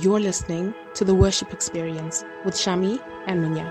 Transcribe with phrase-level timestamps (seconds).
[0.00, 3.70] You're listening to The Worship Experience with Shami and Munya.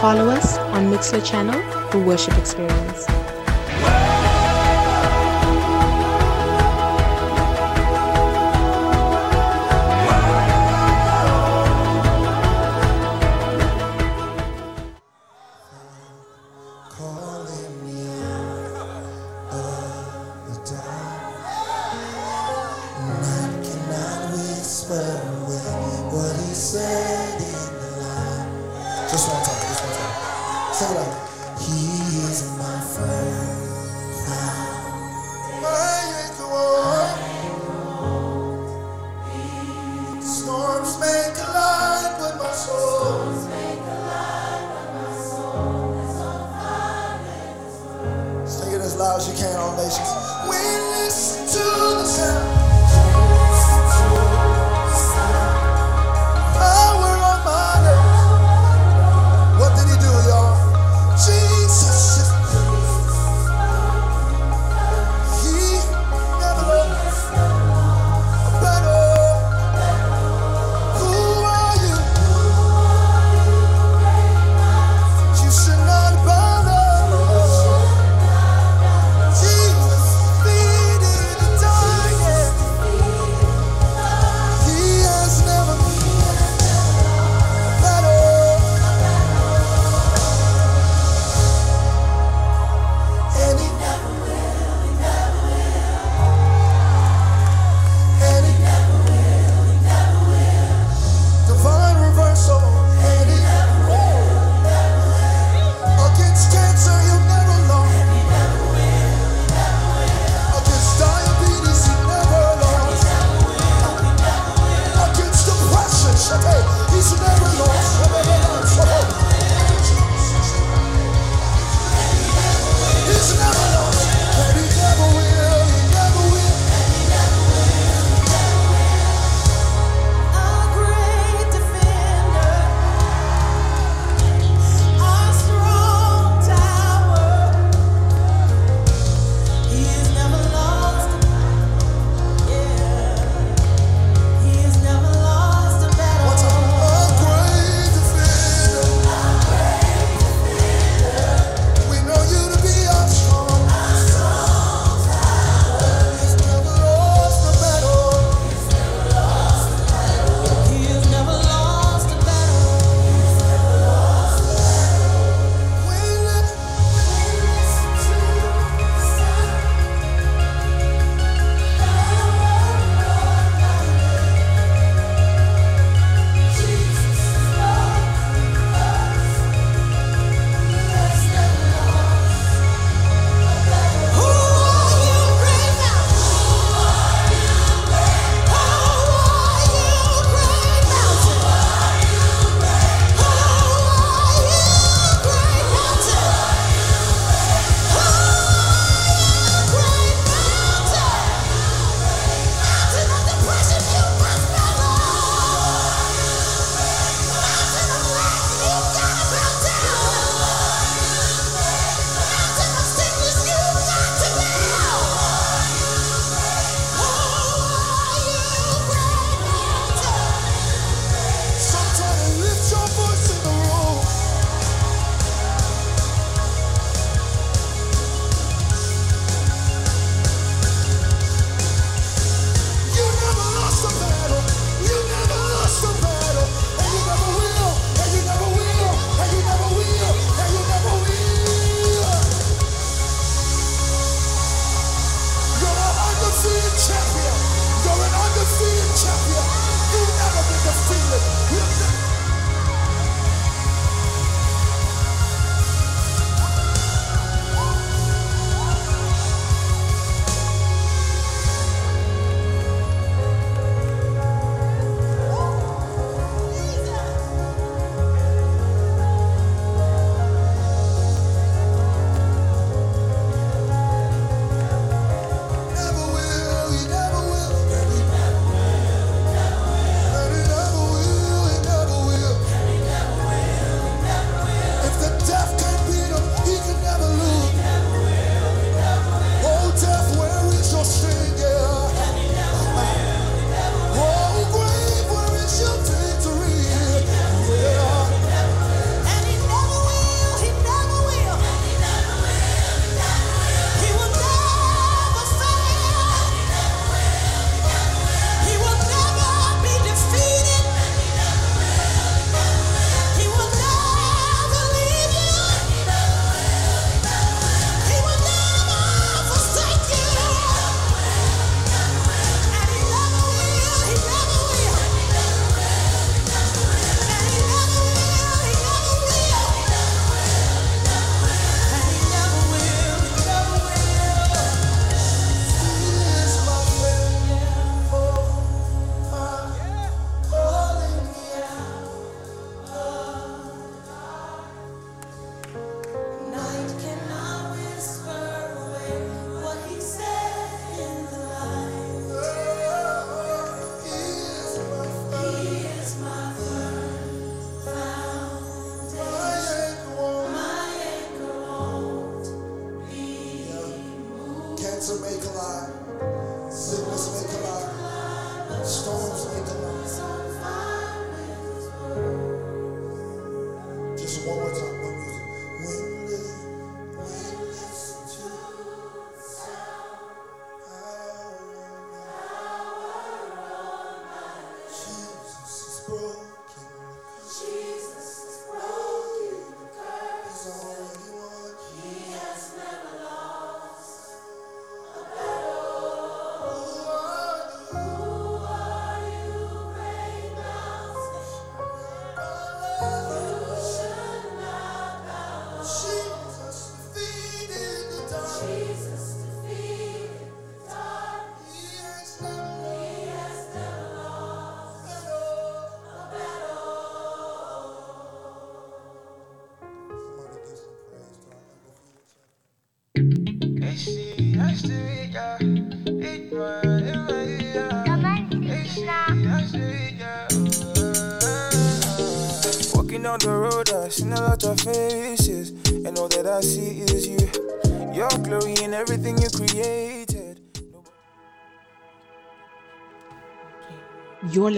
[0.00, 1.60] Follow us on Mixlr channel,
[1.90, 3.21] The Worship Experience.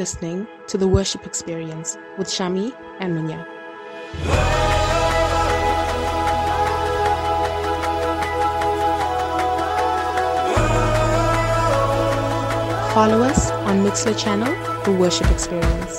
[0.05, 3.43] Listening to the Worship Experience with Shami and Munya.
[12.93, 14.53] Follow us on Mixlr channel,
[14.85, 15.99] The Worship Experience.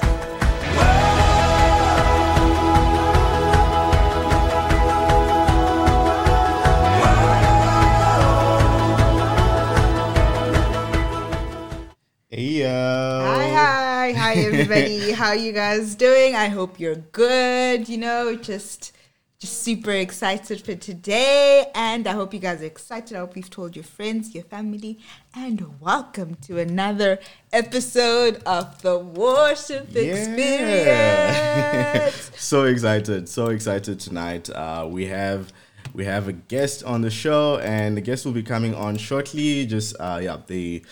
[12.29, 12.67] Hey yo.
[12.67, 15.11] Hi, hi, hi, everybody.
[15.13, 16.35] How you guys doing?
[16.35, 17.89] I hope you're good.
[17.89, 18.91] You know, just
[19.39, 23.17] just super excited for today, and I hope you guys are excited.
[23.17, 24.99] I hope you've told your friends, your family,
[25.33, 27.17] and welcome to another
[27.51, 32.31] episode of the Worship Experience.
[32.35, 34.51] so excited, so excited tonight.
[34.51, 35.51] Uh, we have
[35.93, 39.65] we have a guest on the show, and the guest will be coming on shortly.
[39.65, 40.83] Just uh, yeah, they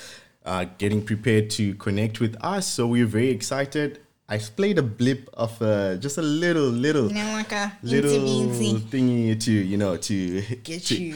[0.46, 2.68] uh, getting prepared to connect with us.
[2.68, 4.00] So we're very excited.
[4.30, 8.48] I played a blip of uh, just a little, little, like a little
[8.80, 11.16] thingy to you know to Get to, you.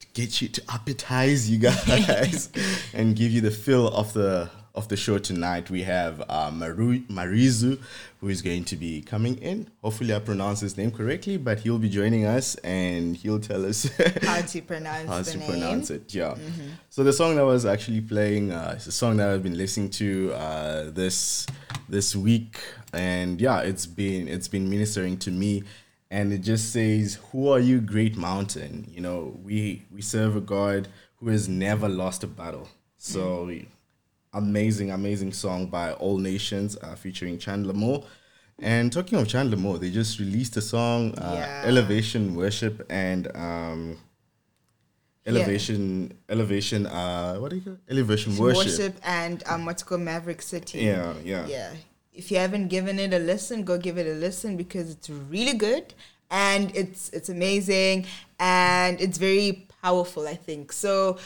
[0.00, 2.50] to get you to appetize you guys
[2.94, 5.68] and give you the feel of the of the show tonight.
[5.70, 7.78] We have uh, Maru, Marizu,
[8.20, 9.68] who is going to be coming in.
[9.82, 13.84] Hopefully, I pronounce his name correctly, but he'll be joining us and he'll tell us
[14.22, 15.50] How to pronounce how the to name?
[15.50, 16.14] pronounce it.
[16.14, 16.36] Yeah.
[16.90, 19.90] So the song that was actually playing uh, is a song that I've been listening
[19.90, 21.46] to uh, this
[21.88, 22.58] this week,
[22.94, 25.64] and yeah, it's been it's been ministering to me,
[26.10, 30.40] and it just says, "Who are you, great mountain?" You know, we we serve a
[30.40, 32.68] God who has never lost a battle.
[32.96, 33.50] So.
[34.34, 38.04] Amazing, amazing song by All Nations uh, featuring Chandler Moore.
[38.58, 41.62] And talking of Chandler Moore, they just released a song, uh, Yeah.
[41.66, 43.98] Elevation Worship, and um,
[45.26, 47.78] elevation elevation uh what do you call it?
[47.88, 48.96] elevation worship, worship.
[49.04, 50.78] and um, what's called Maverick City.
[50.80, 51.70] yeah yeah yeah
[52.12, 55.56] if you haven't given it a listen go give it a listen because it's really
[55.56, 55.94] good
[56.32, 58.04] and it's it's amazing
[58.40, 61.16] and it's very powerful i think so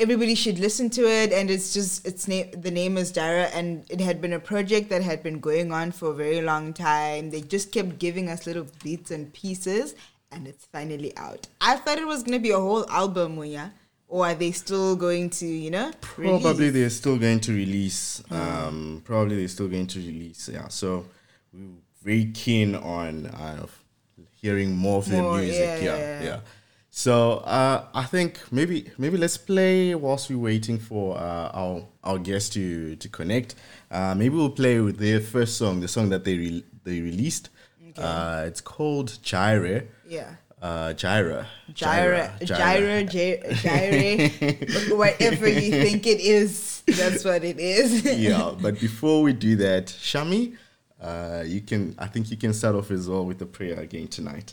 [0.00, 3.84] everybody should listen to it and it's just its name the name is dara and
[3.90, 7.28] it had been a project that had been going on for a very long time
[7.30, 9.94] they just kept giving us little bits and pieces
[10.32, 13.72] and it's finally out i thought it was going to be a whole album Munya.
[14.08, 16.72] or are they still going to you know probably release?
[16.72, 21.04] they're still going to release um probably they're still going to release yeah so
[21.52, 21.68] we're
[22.02, 23.66] very keen on uh,
[24.40, 26.40] hearing more of their music yeah yeah, yeah, yeah.
[26.92, 32.18] So uh i think maybe maybe let's play whilst we're waiting for uh, our our
[32.18, 33.54] guest to to connect.
[33.90, 37.48] Uh maybe we'll play with their first song the song that they re- they released.
[37.96, 40.34] Uh it's called gyre yeah.
[40.60, 48.04] Uh Jireh Jireh, Jireh, gy- gyre, whatever you think it is, that's what it is.
[48.18, 50.56] yeah, but before we do that, Shami,
[51.00, 54.08] uh, you can I think you can start off as well with the prayer again
[54.08, 54.52] tonight.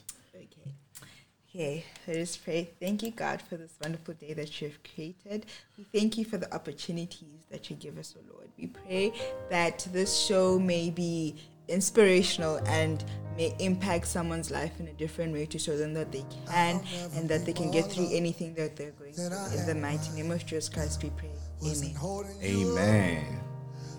[1.58, 1.68] Okay.
[1.68, 2.70] Okay, let us pray.
[2.80, 5.48] Thank you, God, for this wonderful day that you have created.
[5.76, 8.48] We thank you for the opportunities that you give us, O Lord.
[8.60, 9.12] We pray
[9.50, 11.36] that this show may be
[11.68, 13.04] inspirational and
[13.36, 16.80] may impact someone's life in a different way to show them that they can
[17.16, 19.26] and that they can get through anything that they're going through.
[19.60, 21.32] In the mighty name of Jesus Christ, we pray.
[21.64, 21.96] Amen.
[22.44, 23.40] Amen.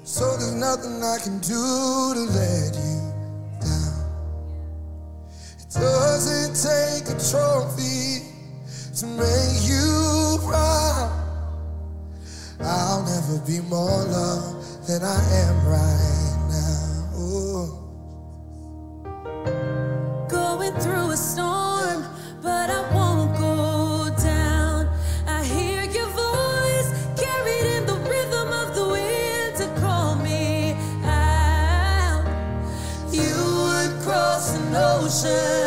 [0.04, 3.14] So there's nothing I can do to let you down.
[3.14, 3.17] It
[5.74, 8.22] doesn't take a trophy
[8.96, 11.12] to make you proud.
[12.60, 17.18] I'll never be more loved than I am right now.
[17.20, 17.68] Ooh.
[20.28, 22.04] Going through a storm,
[22.42, 24.88] but I won't go down.
[25.26, 32.24] I hear your voice carried in the rhythm of the wind to call me out.
[33.12, 35.57] You would cross an ocean,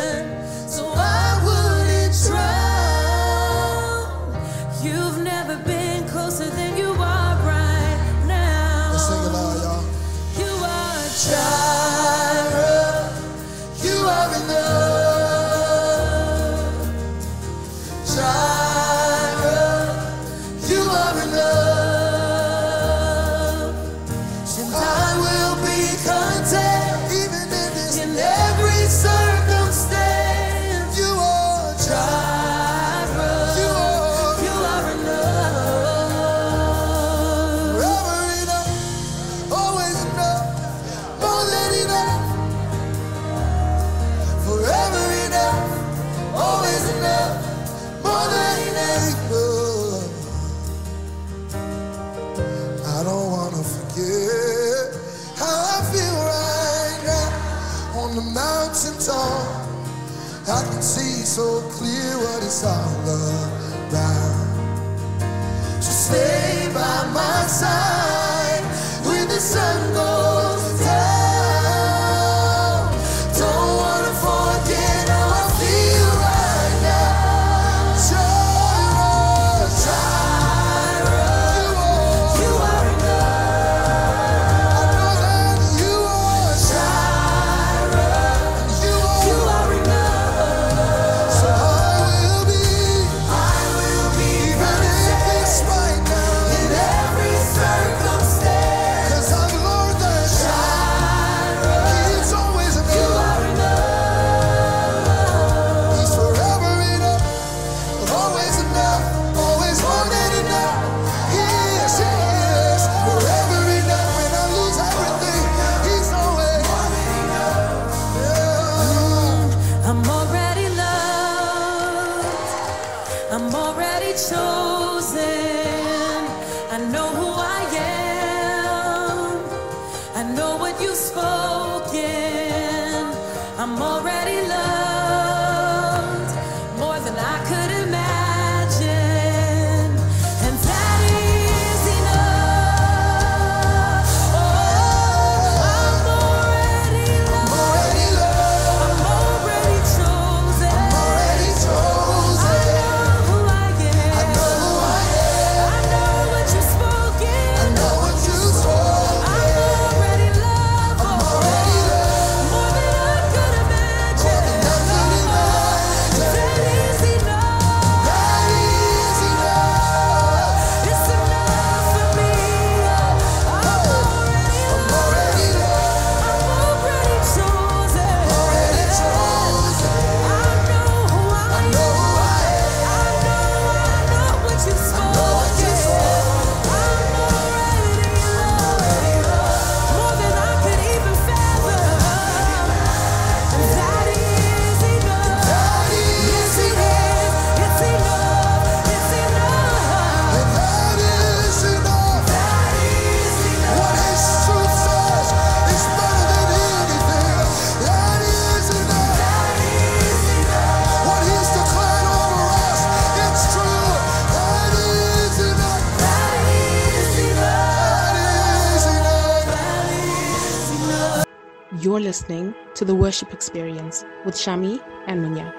[223.12, 225.52] Worship Experience with Shami and Munya.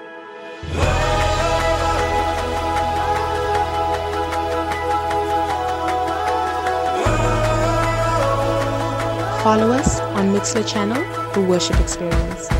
[9.44, 11.00] Follow us on Mixlr channel,
[11.32, 12.53] The Worship Experience.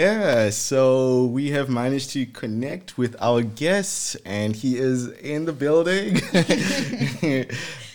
[0.00, 5.52] Yeah, so we have managed to connect with our guest, and he is in the
[5.52, 6.16] building.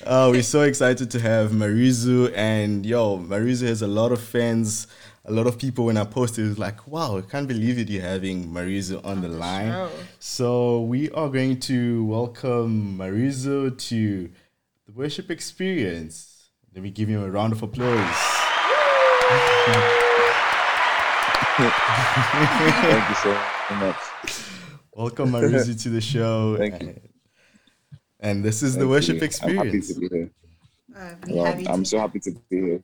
[0.05, 4.85] uh, we're so excited to have Marizu, and yo, Marizu has a lot of fans.
[5.25, 7.89] A lot of people, when I posted, was like, "Wow, I can't believe it!
[7.89, 9.89] You're having Marizu on the line." show.
[10.19, 14.29] So we are going to welcome Marizu to
[14.85, 16.51] the worship experience.
[16.71, 18.43] Let me give him a round of applause.
[21.57, 23.95] Thank you so much.
[24.93, 26.57] Welcome, Marizu, to the show.
[26.59, 26.99] Thank you.
[28.19, 29.29] And this is the worship you.
[29.43, 29.93] I'm happy experience.
[29.93, 30.31] to be here.
[30.95, 32.83] Uh, Well, have I'm to- so happy to be here.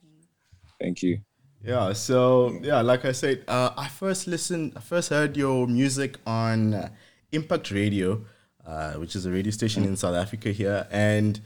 [0.79, 1.19] Thank you.
[1.63, 1.91] Yeah.
[1.93, 6.73] So yeah, like I said, uh, I first listened, I first heard your music on
[6.73, 6.89] uh,
[7.33, 8.25] Impact Radio,
[8.65, 11.39] uh, which is a radio station in South Africa here, and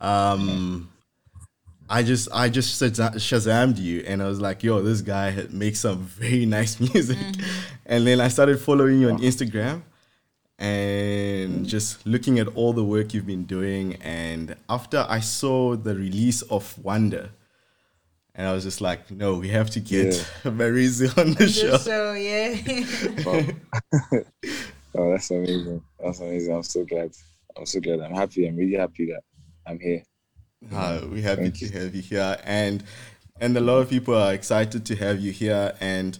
[0.00, 0.90] um,
[1.88, 5.48] I just I just Shaza- shazammed you, and I was like, yo, this guy ha-
[5.50, 7.42] makes some very nice music, mm-hmm.
[7.86, 9.82] and then I started following you on Instagram.
[10.56, 15.96] And just looking at all the work you've been doing, and after I saw the
[15.96, 17.30] release of Wonder,
[18.36, 20.12] and I was just like, no, we have to get
[20.44, 21.76] Marizu on the show.
[21.76, 22.54] So yeah.
[24.96, 25.82] Oh, that's amazing.
[25.98, 26.54] That's amazing.
[26.54, 27.10] I'm so glad.
[27.56, 28.00] I'm so glad.
[28.00, 28.46] I'm happy.
[28.46, 29.22] I'm really happy that
[29.66, 30.04] I'm here.
[30.72, 31.80] Uh, we're happy Thank to you.
[31.80, 32.82] have you here, and
[33.40, 35.74] and a lot of people are excited to have you here.
[35.80, 36.18] And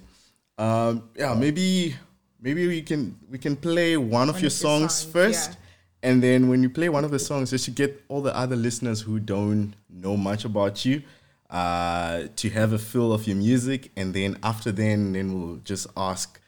[0.59, 1.95] um, yeah, maybe
[2.41, 6.11] maybe we can we can play one of One your of songs, songs, first, yeah.
[6.11, 8.57] and then when you play one of the songs, just to get all the other
[8.57, 11.03] listeners who don't know much about you.
[11.51, 15.87] Uh, to have a feel of your music, and then after then, then we'll just
[15.97, 16.41] ask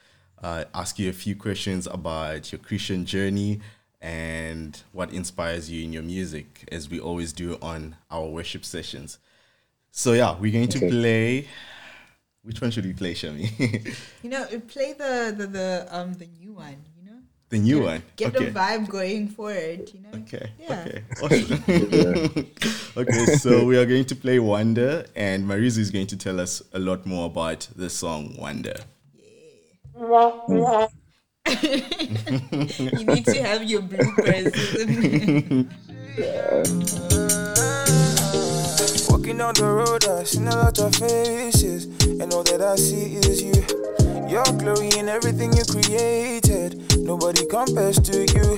[0.43, 3.61] uh, ask you a few questions about your Christian journey
[4.07, 9.19] and what inspires you in your music, as we always do on our worship sessions.
[9.91, 10.91] So yeah, we're going to Okay.
[10.91, 11.49] play.
[12.43, 13.51] Which one should we play, Shami?
[14.23, 16.79] You know, play the the, the um the new one.
[16.97, 18.03] You know, the new one.
[18.15, 18.45] get okay.
[18.45, 19.93] the vibe going for it.
[19.93, 20.15] You know.
[20.23, 20.53] Okay.
[20.61, 20.83] Yeah.
[20.83, 21.03] Okay.
[21.25, 22.47] Awesome.
[23.03, 23.27] okay.
[23.43, 26.79] So we are going to play Wonder, and Marizu is going to tell us a
[26.79, 28.77] lot more about the song Wonder.
[31.47, 34.55] You need to have your bloopers.
[39.11, 41.87] Walking down the road, I seen a lot of faces,
[42.21, 43.55] and all that I see is you.
[44.29, 46.99] Your glory in everything you created.
[46.99, 48.57] Nobody compares to you.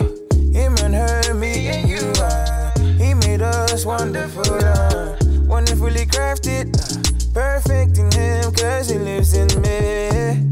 [0.52, 2.12] Him and her, me and you.
[2.22, 7.02] uh, He made us wonderful, uh, wonderfully crafted, uh,
[7.38, 10.42] perfect in Him, cause He lives in me.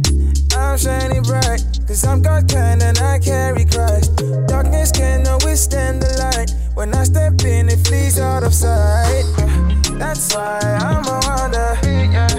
[0.54, 4.22] I'm shining bright, cause I'm God kind and I carry Christ.
[4.46, 6.54] Darkness cannot withstand the light.
[6.74, 9.24] When I step in, it flees out of sight.
[9.98, 11.70] That's why I'm a wonder.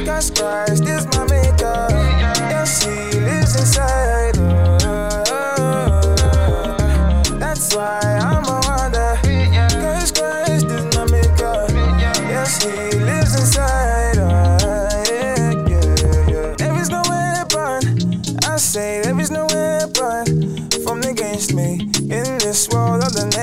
[0.06, 1.88] Cause Christ is my maker.
[2.54, 3.17] Yes, He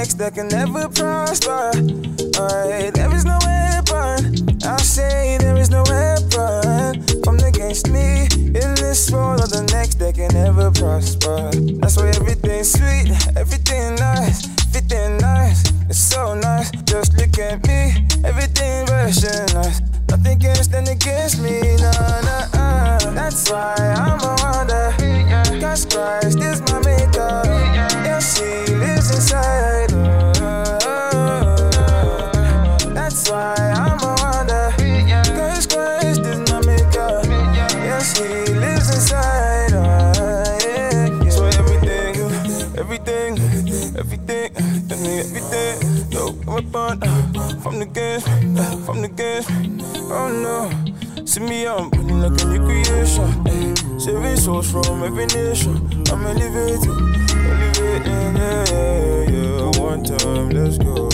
[0.04, 1.72] next that can never prosper.
[2.36, 4.36] Alright, there is no weapon.
[4.62, 8.28] I say there is no weapon formed against me
[8.60, 11.50] in this world or the next that can never prosper.
[11.80, 15.72] That's why everything's sweet, everything nice, everything nice.
[15.88, 16.70] It's so nice.
[16.84, 19.80] Just look at me, everything versionless.
[20.10, 22.98] Nothing can stand against me, nah, nah, nah.
[23.16, 24.92] That's why I'm a wonder.
[25.64, 27.40] Cause Christ is my maker.
[28.04, 29.93] Yes, He lives inside.
[48.22, 49.44] From the games, from the games.
[50.10, 53.46] Oh no, see me, I'm running like a new creation.
[53.48, 53.74] eh.
[53.98, 55.76] Saving souls from every nation.
[56.12, 56.90] I'm elevating,
[57.48, 59.80] elevating, yeah, yeah, yeah.
[59.80, 61.13] One time, let's go.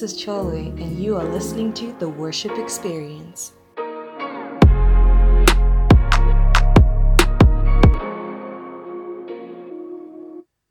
[0.00, 3.52] This is Chloe, and you are listening to The Worship Experience.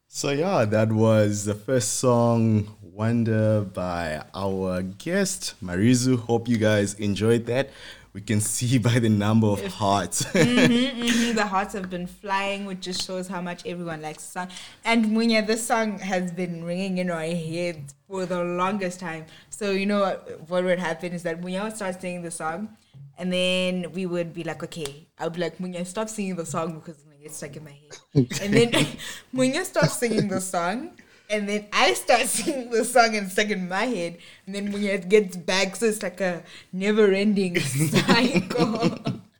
[0.07, 6.17] So yeah, that was the first song Wonder by our guest Marizu.
[6.17, 7.69] Hope you guys enjoyed that.
[8.19, 10.25] We can see by the number of hearts.
[10.25, 14.47] Mhm, the hearts have been flying, which just shows how much everyone likes the song.
[14.83, 19.25] And Munya, this song has been ringing in our heads for the longest time.
[19.49, 22.75] So you know what, what would happen is that Munya would start singing the song,
[23.17, 26.45] and then we would be like, okay, I would be like, Munya, stop singing the
[26.45, 27.95] song because it's stuck in my head.
[28.41, 28.69] and then
[29.33, 30.91] Munya stops singing the song.
[31.29, 34.17] And then I start singing the song and stuck in my head.
[34.45, 38.89] And then when it gets back, so it's like a never ending cycle.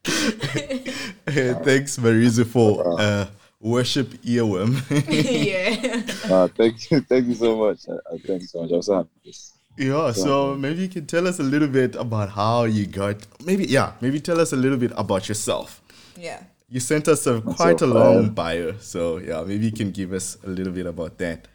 [0.06, 3.28] Thanks, Marizu, for uh,
[3.60, 4.78] worship earworm.
[5.10, 6.34] yeah.
[6.34, 7.88] Uh, thank you, thank you so much.
[7.88, 8.72] Uh, thank you so much.
[8.72, 9.34] I'm so happy.
[9.78, 13.18] yeah, so maybe you can tell us a little bit about how you got.
[13.44, 15.82] Maybe yeah, maybe tell us a little bit about yourself.
[16.18, 16.42] Yeah.
[16.70, 20.38] You sent us a quite a long bio, so yeah, maybe you can give us
[20.44, 21.48] a little bit about that.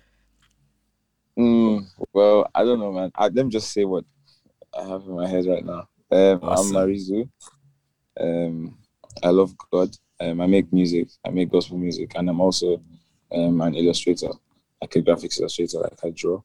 [1.39, 3.11] Mm, well, I don't know, man.
[3.15, 4.05] I, let me just say what
[4.79, 5.89] I have in my head right now.
[6.11, 6.77] Um, Awesome.
[6.77, 7.29] I'm Marizu.
[8.21, 8.79] Um,
[9.23, 9.91] I love God.
[10.21, 11.09] Um, I make music.
[11.27, 12.81] I make gospel music, and I'm also
[13.33, 14.29] um, an illustrator,
[14.81, 15.79] like a graphics illustrator.
[15.79, 16.41] Like I draw,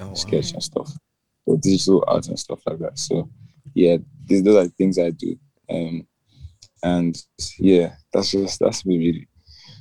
[0.00, 0.14] Oh, wow.
[0.14, 0.90] sketch, and stuff.
[1.46, 2.98] or digital art and stuff like that.
[2.98, 3.28] So
[3.74, 5.36] yeah, these those are the things I do.
[5.70, 6.06] Um,
[6.82, 7.16] and
[7.58, 9.28] yeah, that's just that's me really.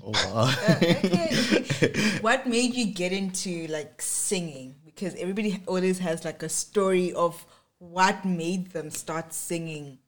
[0.04, 0.54] Oh, wow.
[0.82, 2.18] okay.
[2.22, 4.76] what made you get into like singing?
[4.86, 7.46] Because everybody always has like a story of
[7.78, 10.00] what made them start singing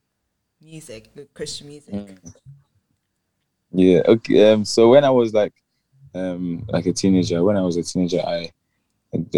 [0.62, 1.94] music, like Christian music.
[1.94, 2.36] Mm.
[3.72, 4.02] Yeah.
[4.08, 4.52] Okay.
[4.52, 4.66] Um.
[4.66, 5.54] So when I was like,
[6.16, 8.52] um, like a teenager, when I was a teenager, I,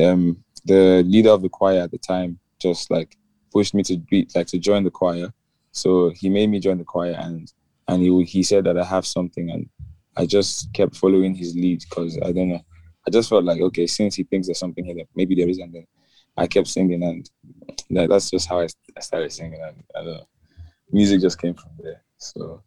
[0.02, 3.18] um, the leader of the choir at the time just like
[3.52, 5.34] pushed me to be like to join the choir.
[5.72, 7.52] So he made me join the choir, and
[7.88, 9.70] and he he said that I have something, and
[10.18, 12.62] I just kept following his lead because I don't know.
[13.08, 15.60] I just felt like okay, since he thinks there's something here, that maybe there is,
[15.60, 15.86] and then
[16.38, 17.30] I kept singing, and
[17.92, 19.62] that, that's just how I, I started singing.
[19.62, 20.28] And I don't know,
[20.92, 22.02] music just came from there.
[22.18, 22.64] So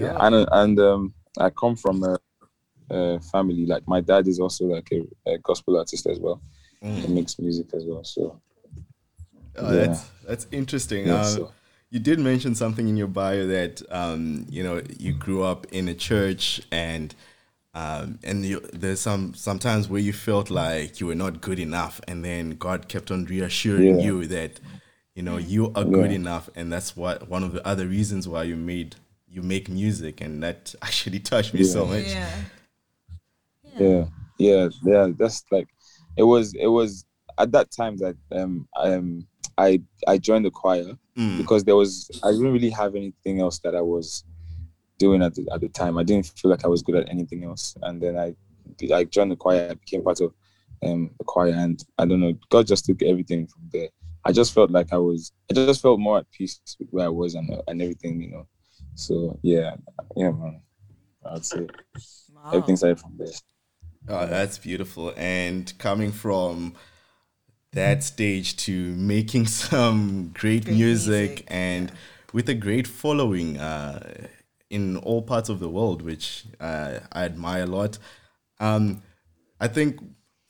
[0.00, 2.18] yeah, and and um, I come from a,
[2.90, 6.40] a family like my dad is also like a, a gospel artist as well.
[6.82, 8.04] He makes music as well.
[8.04, 8.40] So
[9.56, 9.86] Oh, Yeah.
[9.86, 11.06] that's that's interesting.
[11.06, 11.52] Yeah, Um, so-
[11.90, 15.88] You did mention something in your bio that um, you know you grew up in
[15.88, 17.14] a church and
[17.74, 22.00] um, and you, there's some sometimes where you felt like you were not good enough,
[22.08, 24.06] and then God kept on reassuring Yeah.
[24.06, 24.60] you that
[25.14, 26.16] you know you are good Yeah.
[26.16, 28.96] enough, and that's what one of the other reasons why you made
[29.30, 32.04] you make music, and that actually touched me so much.
[32.04, 32.36] Yeah.
[33.78, 34.04] yeah
[34.38, 35.68] yeah yeah that's like
[36.16, 37.04] it was it was
[37.38, 39.26] at that time that um um
[39.58, 41.36] i i joined the choir Mm.
[41.36, 44.24] because there was i didn't really have anything else that i was
[44.98, 45.96] doing at the, at the time.
[45.98, 47.76] I didn't feel like i was good at anything else.
[47.82, 48.34] And then i
[48.94, 50.32] i joined the choir i became part of
[50.84, 51.52] um the choir.
[51.54, 53.88] And i don't know god just took everything from there.
[54.24, 57.08] I just felt like i was i just felt more at peace with where i
[57.08, 58.46] was and, and everything you know.
[58.94, 59.74] So yeah
[60.16, 60.60] yeah man.
[61.26, 61.66] I'd say
[62.34, 62.50] Wow.
[62.52, 63.34] everything started from there.
[64.08, 65.12] Oh, that's beautiful.
[65.16, 66.74] And coming from
[67.72, 71.92] that stage to making some great, Great music, music, and
[72.32, 74.26] with a great following uh,
[74.70, 77.98] in all parts of the world, which uh, I admire a lot.
[78.60, 79.02] Um,
[79.60, 80.00] I think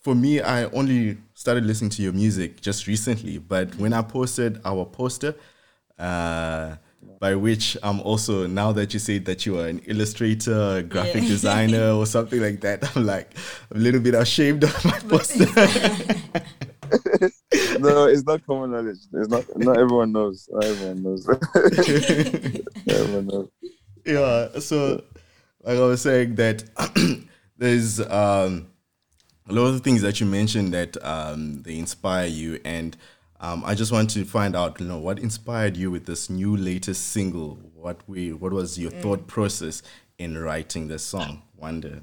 [0.00, 4.60] for me, I only started listening to your music just recently, but when I posted
[4.64, 5.34] our poster,
[5.98, 6.76] uh,
[7.20, 11.28] by which I'm also now that you say that you are an illustrator, graphic Yeah.
[11.36, 13.32] designer, or something like that, I'm like
[13.72, 15.46] a little bit ashamed of my poster.
[17.80, 18.98] No, it's not common knowledge.
[19.12, 19.44] It's not.
[19.56, 20.48] Not everyone knows.
[20.50, 21.28] Not everyone knows.
[22.88, 23.48] Everyone knows.
[24.04, 25.02] yeah so
[25.64, 26.64] like i was saying that
[27.58, 28.68] there's um
[29.48, 32.96] a lot of the things that you mentioned that um they inspire you and
[33.40, 36.56] um i just want to find out you know what inspired you with this new
[36.56, 39.82] latest single what we what was your thought process
[40.18, 42.02] in writing this song wonder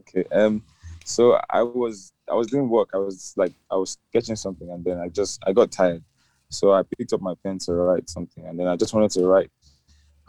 [0.00, 0.24] Okay.
[0.32, 0.62] Um.
[1.04, 2.90] So I was I was doing work.
[2.94, 6.02] I was like I was sketching something, and then I just I got tired.
[6.48, 9.26] So I picked up my pen to write something, and then I just wanted to
[9.26, 9.50] write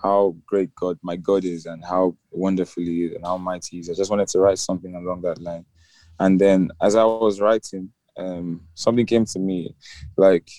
[0.02, 3.80] how great God my God is, and how wonderful He is, and how mighty He
[3.80, 3.90] is.
[3.90, 5.66] I just wanted to write something along that line.
[6.20, 9.76] And then as I was writing, um, something came to me,
[10.18, 10.50] like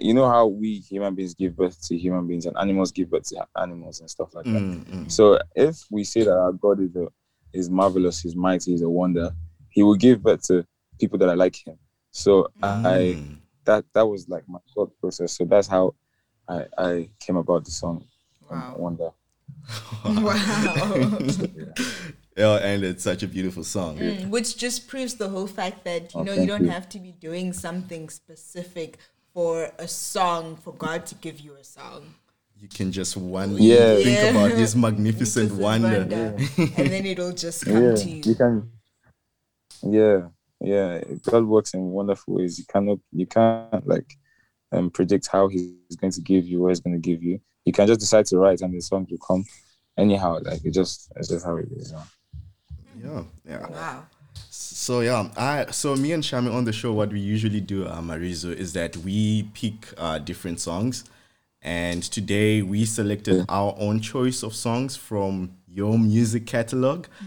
[0.00, 3.28] you know how we human beings give birth to human beings, and animals give birth
[3.30, 4.62] to animals and stuff like that.
[4.62, 5.10] Mm, mm.
[5.10, 7.08] So if we say that our God is a,
[7.52, 9.32] is marvelous, he's mighty, he's a wonder,
[9.68, 10.64] he will give birth to
[11.02, 11.76] people that are like him.
[12.12, 13.38] So I Mm.
[13.64, 15.36] that that was like my thought process.
[15.36, 15.94] So that's how
[16.48, 16.90] I I
[17.24, 18.04] came about the song
[18.50, 18.74] um, Wow.
[18.84, 19.10] Wonder.
[20.04, 21.18] Wow.
[22.36, 26.14] yeah and it's such a beautiful song Mm, Which just proves the whole fact that
[26.14, 26.70] you Oh, know you don't you.
[26.76, 28.98] have to be doing something specific
[29.34, 32.14] for a song for God to give you a song.
[32.62, 33.96] you can just one Yeah.
[34.04, 34.30] think Yeah.
[34.30, 36.02] about his magnificent Just wonder
[36.78, 38.22] and then it'll just come Yeah, to you.
[38.30, 38.54] you can.
[39.98, 40.18] Yeah,
[40.62, 41.00] yeah.
[41.24, 42.58] God works in wonderful ways.
[42.58, 44.16] You cannot, you can't like
[44.72, 47.40] um, predict how He's going to give you, what He's going to give you.
[47.64, 49.44] You can just decide to write, and the song will come
[49.96, 50.38] anyhow.
[50.42, 51.92] Like it just, it's just how it is.
[51.92, 54.06] you yeah yeah Wow.
[54.50, 58.00] So yeah, I so me and Shami on the show, what we usually do, uh,
[58.00, 61.04] Marizu, is that we pick uh, different songs,
[61.60, 67.06] and today we selected our own choice of songs from your music catalog.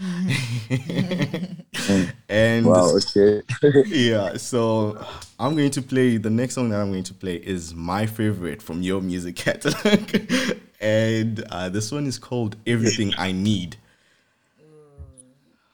[2.28, 2.96] and Wow.
[2.96, 3.42] Okay.
[3.86, 5.04] yeah, so
[5.38, 8.62] I'm going to play the next song that I'm going to play is my favorite
[8.62, 9.98] from your music catalog,
[10.80, 13.76] and uh, this one is called "Everything I Need."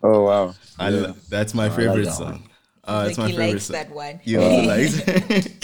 [0.03, 0.55] oh wow.
[0.79, 2.49] I lo- that's my I like favorite that song.
[2.85, 3.75] Uh, Like it's my he favorite likes song.
[3.75, 4.21] that one.
[4.25, 5.55] You also like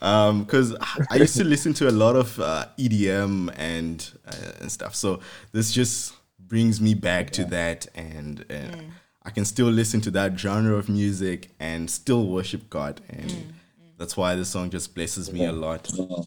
[0.00, 0.76] um because
[1.10, 5.18] i used to listen to a lot of uh, edm and uh, and stuff so
[5.50, 6.14] this just
[6.48, 8.90] brings me back to that and uh, Mm.
[9.22, 13.02] I can still listen to that genre of music and still worship God.
[13.10, 13.52] And
[13.98, 15.90] that's why the song just blesses me a lot.
[15.98, 16.24] Wow.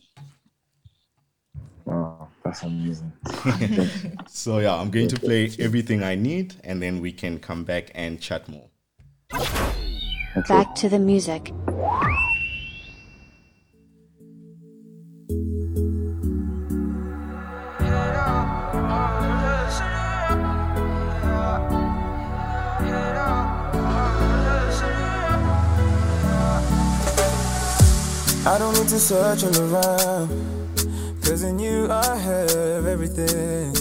[1.85, 3.11] Wow, that's amazing.
[4.27, 7.89] So yeah, I'm going to play everything I need and then we can come back
[7.95, 8.69] and chat more.
[10.47, 11.51] Back to the music.
[28.43, 30.29] I don't need to search all around.
[31.23, 33.71] Cause in you I have everything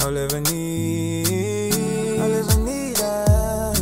[0.00, 1.72] I'll ever need.
[2.20, 2.98] I'll ever need.
[3.00, 3.72] ah.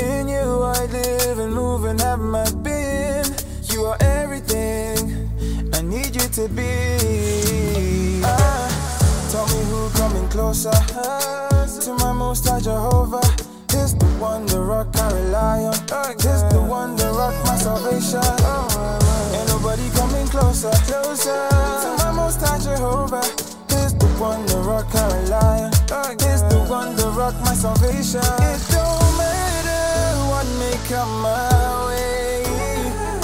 [0.00, 3.24] In you I live and move and have my being.
[3.70, 5.30] You are everything
[5.72, 8.20] I need you to be.
[8.24, 13.51] Ah, tell me who coming closer to my most high Jehovah.
[13.82, 15.74] He's the one, the rock I rely on.
[16.14, 18.20] He's the one, the rock my salvation.
[18.22, 19.36] Oh, oh, oh.
[19.36, 21.48] Ain't nobody coming closer, closer
[21.82, 23.26] to my most high Jehovah.
[23.74, 26.10] He's the one, the rock I rely on.
[26.22, 28.22] He's the one, the rock my salvation.
[28.22, 32.44] It don't matter what may come my way.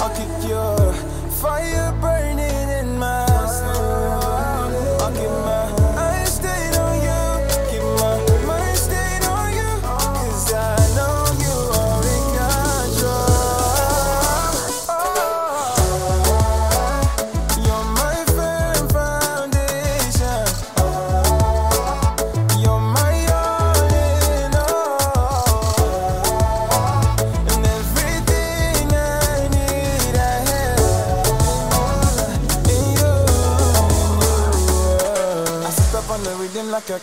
[0.03, 0.91] I'll keep your
[1.39, 1.95] fire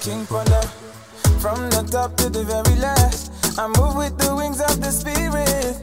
[0.07, 0.63] king ponder.
[1.43, 5.75] From the top to the very last, I move with the wings of the spirit.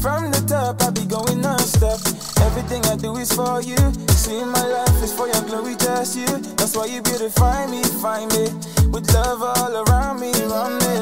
[0.00, 2.00] From the top, I be going non-stop.
[2.48, 3.76] Everything I do is for you.
[4.16, 6.32] See, my life is for your glory, just you.
[6.56, 8.44] That's why you beautify me, find me.
[8.88, 10.94] With love all around me, around me.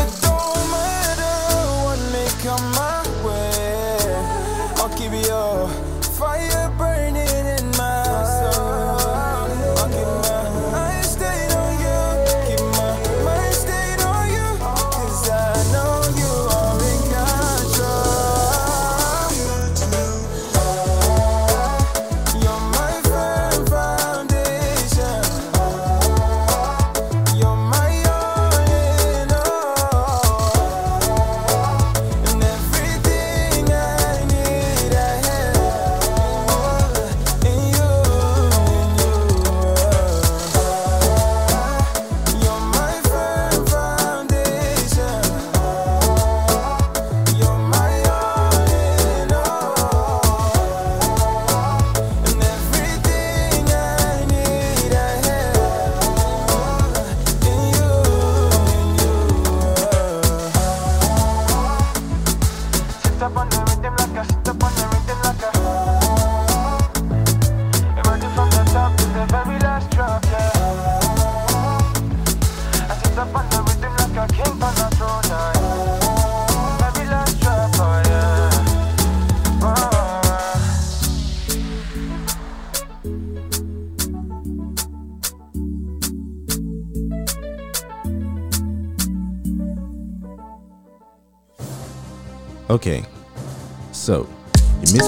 [0.00, 1.38] It don't matter
[1.86, 4.10] what may come my way.
[4.82, 5.68] I'll keep your
[6.18, 7.25] fire burning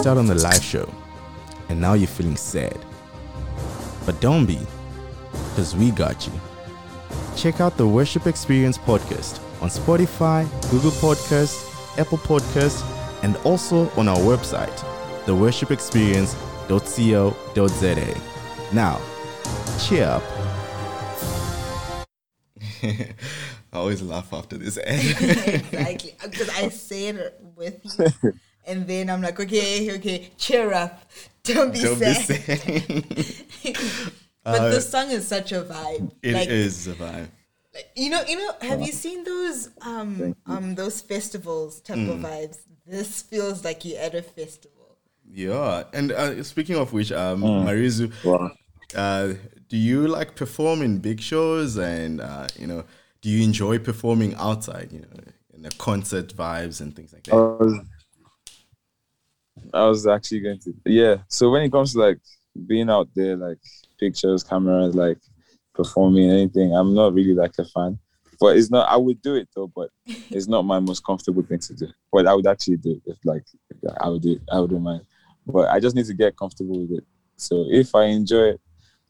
[0.09, 0.93] out on the live show
[1.69, 2.77] and now you're feeling sad.
[4.07, 4.59] But don't be,
[5.51, 6.33] because we got you.
[7.37, 12.83] Check out the Worship Experience podcast on Spotify, Google Podcasts, Apple Podcasts,
[13.23, 14.75] and also on our website,
[15.27, 18.21] theworshipexperience.co.za.
[18.73, 19.01] Now,
[19.79, 20.23] cheer up.
[23.71, 25.01] I always laugh after this ad.
[25.21, 28.07] exactly because I say it with you,
[28.69, 31.03] and then I'm like, okay, okay, cheer up,
[31.45, 32.25] don't be Don't be sad.
[32.25, 32.39] sad.
[34.45, 36.13] but the song is such a vibe.
[36.23, 37.29] It like, is a vibe.
[37.95, 38.53] You know, you know.
[38.61, 42.09] Have you seen those um um those festivals type Mm.
[42.09, 42.59] of vibes?
[42.87, 44.97] This feels like you're at a festival.
[45.31, 48.51] Yeah, and uh, speaking of which, um, Marizu, Wow.
[48.97, 49.35] uh,
[49.69, 52.85] do you like perform in big shows, and uh, you know,
[53.21, 55.09] do you enjoy performing outside, you know,
[55.53, 57.35] in the concert vibes and things like that?
[57.35, 57.79] was,
[59.73, 61.17] I was actually going to, yeah.
[61.29, 62.19] So when it comes to like
[62.67, 63.59] being out there, like
[63.99, 65.19] pictures, cameras, like
[65.75, 67.99] performing anything, I'm not really like a fan.
[68.41, 68.89] but it's not.
[68.89, 71.89] I would do it though, but it's not my most comfortable thing to do.
[72.13, 73.45] But I would actually do it if like
[74.01, 74.33] I would do.
[74.33, 75.03] It, I wouldn't mind.
[75.47, 77.05] But I just need to get comfortable with it.
[77.37, 78.61] So if I enjoy it,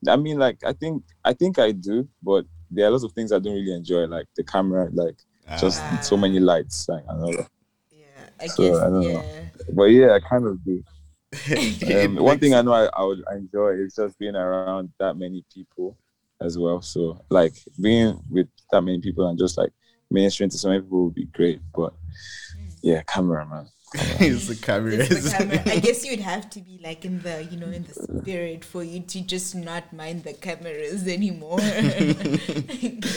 [0.07, 3.33] I mean, like I think I think I do, but there are lots of things
[3.33, 5.17] I don't really enjoy, like the camera, like
[5.59, 6.01] just ah.
[6.03, 7.49] so many lights, like and all that.
[8.39, 8.77] Yeah, I So, guess.
[8.79, 9.25] I don't know.
[9.73, 10.83] But yeah, I kind of do.
[11.95, 15.45] Um, one thing I know I, I would enjoy is just being around that many
[15.53, 15.99] people
[16.41, 16.81] as well.
[16.81, 19.71] So like being with that many people and just like
[20.11, 21.61] ministering to so many people would be great.
[21.75, 21.93] But
[22.83, 23.69] yeah, camera man.
[23.95, 24.93] it's the camera.
[24.95, 25.63] It's the camera.
[25.67, 28.83] I guess you'd have to be like in the, you know, in the spirit for
[28.85, 31.59] you to just not mind the cameras anymore.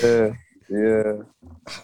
[0.03, 0.33] Yeah,
[0.71, 1.13] yeah.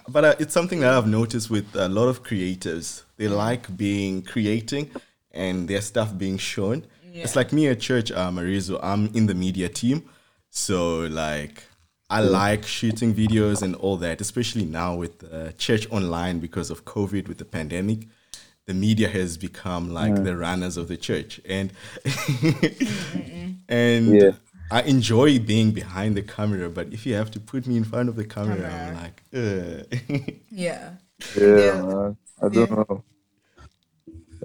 [0.07, 3.03] But uh, it's something that I've noticed with a lot of creatives.
[3.17, 4.91] They like being creating
[5.31, 6.85] and their stuff being shown.
[7.23, 10.07] It's like me at church, uh, Marizu, I'm in the media team.
[10.49, 11.63] So, like,
[12.09, 16.85] I like shooting videos and all that, especially now with uh, church online because of
[16.85, 18.07] COVID, with the pandemic.
[18.65, 21.39] The media has become like the runners of the church.
[21.45, 21.71] And,
[23.69, 24.31] and Yeah.
[24.69, 28.09] I enjoy being behind the camera, but if you have to put me in front
[28.09, 29.83] of the camera, I'm like, yeah.
[30.49, 30.91] Yeah,
[31.37, 31.81] Yeah.
[31.83, 32.17] man.
[32.41, 33.03] I don't know.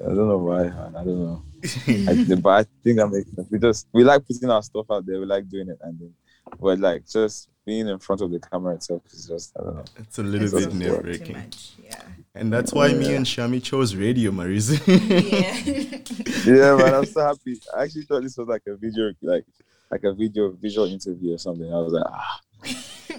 [0.01, 0.97] I don't know why, man.
[0.97, 1.43] I don't know.
[1.87, 3.49] I, but I think that makes sense.
[3.51, 5.21] We just we like putting our stuff out there.
[5.21, 6.15] We like doing it, and then,
[6.61, 9.85] but like just being in front of the camera itself is just I don't know.
[9.99, 11.53] It's a little It's bit nerve wracking.
[11.85, 12.01] Yeah.
[12.35, 14.70] And that's why me and Shami chose radio, Mariz.
[14.87, 15.99] Yeah.
[16.45, 16.95] Yeah, man.
[16.95, 17.61] I'm so happy.
[17.77, 19.45] I actually thought this was like a video, like
[19.93, 21.70] like a video visual interview or something.
[21.70, 22.40] I was like, ah,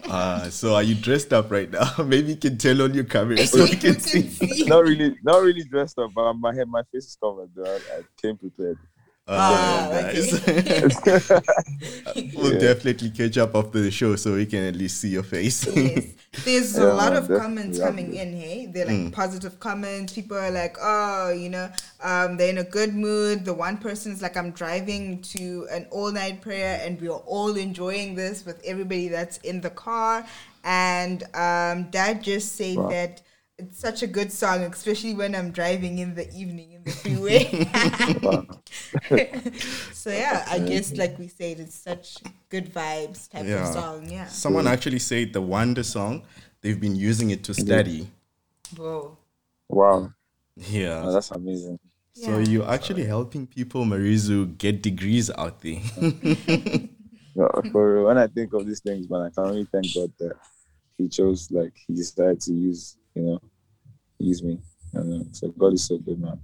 [0.10, 1.88] uh, so are you dressed up right now?
[2.04, 4.66] Maybe you can tell on your camera so we can see.
[4.66, 7.52] not really, not really dressed up, but my head, my face is covered.
[7.56, 7.64] Though.
[7.64, 8.80] I, I came prepared.
[9.26, 10.34] Uh, Ah, nice.
[12.36, 12.60] we'll Yeah.
[12.60, 15.66] definitely catch up after the show so we can at least see your face.
[15.74, 16.06] yes.
[16.44, 18.66] There's a lot of comments coming in, hey?
[18.66, 20.12] They're like positive comments.
[20.14, 21.70] People are like, oh, you know,
[22.02, 23.46] um, they're in a good mood.
[23.46, 28.16] The one person's like, I'm driving to an all night prayer and we're all enjoying
[28.16, 30.26] this with everybody that's in the car.
[30.66, 32.90] And um, dad just said Wow.
[32.90, 33.22] that
[33.58, 37.44] it's such a good song, especially when I'm driving in the evening in the freeway.
[39.94, 42.18] so yeah, I guess like we said, it's such
[42.50, 43.68] good vibes type Yeah.
[43.68, 44.10] of song.
[44.10, 44.28] Yeah.
[44.28, 46.24] Someone actually said the Wonder song,
[46.62, 48.10] they've been using it to study.
[48.76, 49.18] Whoa.
[49.70, 50.14] Wow,
[50.56, 51.04] Yeah.
[51.06, 51.80] Oh, that's amazing.
[52.14, 52.46] So Yeah.
[52.46, 55.82] you're actually helping people, Marizu, get degrees out there.
[57.36, 60.12] No, for real, when I think of these things, man, I can only thank God
[60.20, 60.34] that
[61.00, 63.40] He chose, like, He decided to use, you know,
[64.20, 64.60] use me.
[64.94, 66.40] And uh, so God is so good, man.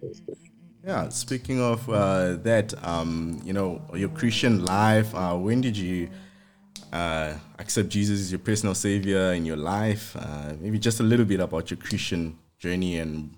[0.00, 0.36] God is good.
[0.84, 6.08] Yeah, speaking of uh, that, um, you know, your Christian life, uh, when did you
[6.92, 10.16] uh, accept Jesus as your personal savior in your life?
[10.18, 13.36] Uh, maybe just a little bit about your Christian journey and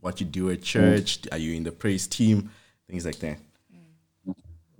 [0.00, 1.20] what you do at church.
[1.30, 2.50] Are you in the praise team?
[2.88, 3.38] Things like that.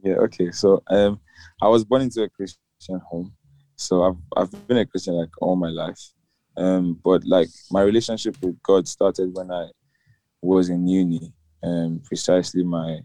[0.02, 0.50] Yeah, okay.
[0.50, 1.20] So um
[1.60, 3.32] I was born into a Christian home.
[3.76, 6.00] So I've I've been a Christian like all my life.
[6.56, 9.68] Um but like my relationship with God started when I
[10.40, 11.32] was in uni.
[11.62, 13.00] Um precisely my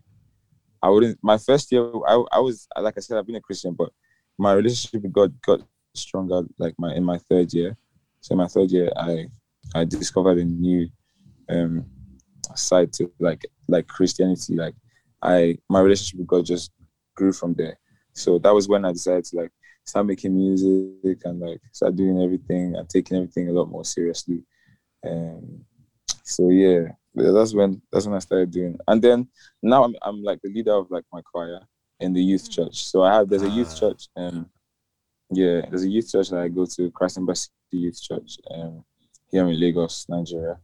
[0.82, 3.74] I wouldn't my first year I, I was like I said I've been a Christian
[3.74, 3.92] but
[4.38, 5.62] my relationship with God got
[5.96, 7.76] stronger like my in my third year.
[8.22, 9.28] So my third year I
[9.76, 10.90] I discovered a new
[11.50, 11.86] um
[12.56, 14.76] side to like like Christianity like
[15.22, 16.72] I my relationship with God just
[17.16, 17.78] grew from there.
[18.14, 19.52] So that was when I decided to like
[19.88, 24.44] start making music and like start doing everything and taking everything a lot more seriously.
[25.06, 25.64] Um,
[26.24, 28.78] so yeah, that's when that's when I started doing.
[28.88, 29.28] And then
[29.64, 31.62] now I'm I'm like the leader of like my choir
[32.00, 32.84] in the youth church.
[32.86, 33.80] So I have there's a youth Ah.
[33.80, 34.08] church.
[34.16, 34.50] Um,
[35.32, 38.84] yeah, there's a youth church that I go to, Christ Embassy Youth Church, um,
[39.30, 40.58] here in Lagos, Nigeria,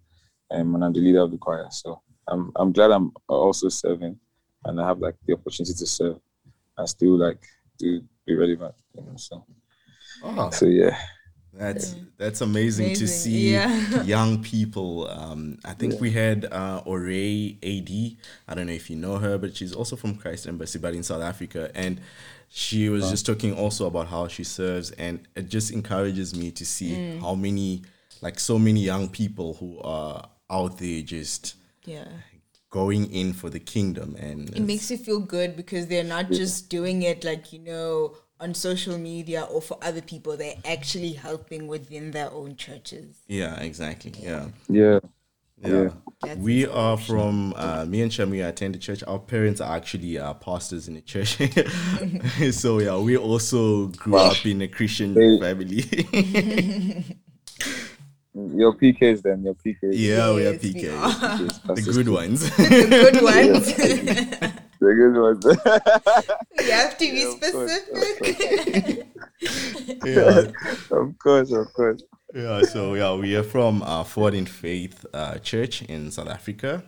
[0.51, 1.67] um, and I'm the leader of the choir.
[1.69, 4.17] So I'm I'm glad I'm also serving,
[4.65, 6.17] and I have like the opportunity to serve
[6.77, 7.45] and still like
[7.79, 8.75] to be relevant.
[8.95, 9.45] You know, so
[10.23, 10.97] Oh, so yeah,
[11.53, 14.03] that's that's amazing, to see yeah.
[14.03, 15.07] young people.
[15.09, 18.17] Um, I think we had uh, Oray AD.
[18.47, 21.03] I don't know if you know her, but she's also from Christ Embassy, but in
[21.03, 21.99] South Africa, and
[22.49, 26.65] she was just talking also about how she serves, and it just encourages me to
[26.65, 27.21] see Mm.
[27.21, 27.81] how many,
[28.21, 31.55] like, so many young people who are out there just
[31.85, 32.05] Yeah.
[32.73, 36.69] Going in for the kingdom, and It makes you feel good because they're not just
[36.69, 40.35] doing it like, you know, on social media or for other people.
[40.35, 43.21] They're actually helping within their own churches.
[43.27, 44.47] yeah, exactly, yeah.
[44.67, 44.99] yeah,
[45.63, 45.89] Yeah.
[46.23, 49.03] That's we are from uh, me and Shami attend the church.
[49.05, 51.37] Our parents are actually uh, pastors in the church,
[52.55, 55.83] so yeah, we also grew up in a Christian family.
[58.35, 59.91] Your PKs then, your PKs.
[59.91, 61.75] yeah, we are Yes, we are.
[61.75, 62.49] the good ones.
[62.57, 63.75] The good ones.
[64.79, 65.45] The good ones.
[66.65, 69.07] you have to be Yeah, of course, specific.
[70.05, 70.51] yeah,
[70.97, 72.03] of course, of course.
[72.33, 72.61] yeah.
[72.63, 76.83] So yeah, we are from uh, Forward in Faith uh, Church in South Africa.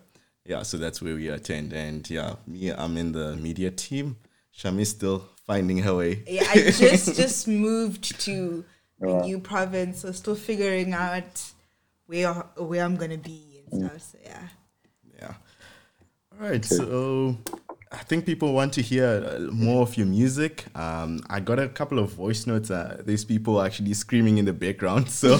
[0.45, 4.17] Yeah, so that's where we attend, and yeah, me, I'm in the media team.
[4.55, 6.23] Shami's still finding her way.
[6.27, 8.63] yeah, I just just moved to
[9.01, 11.51] a new province, so still figuring out
[12.07, 13.87] where where I'm gonna be and Mm.
[13.89, 14.01] stuff.
[14.11, 14.47] So yeah.
[15.19, 15.33] Yeah.
[16.31, 16.63] All right.
[16.65, 17.37] So
[17.91, 20.65] I think people want to hear uh, more of your music.
[20.75, 22.69] Um, I got a couple of voice notes.
[22.71, 25.09] Uh, there's people actually screaming in the background.
[25.09, 25.33] So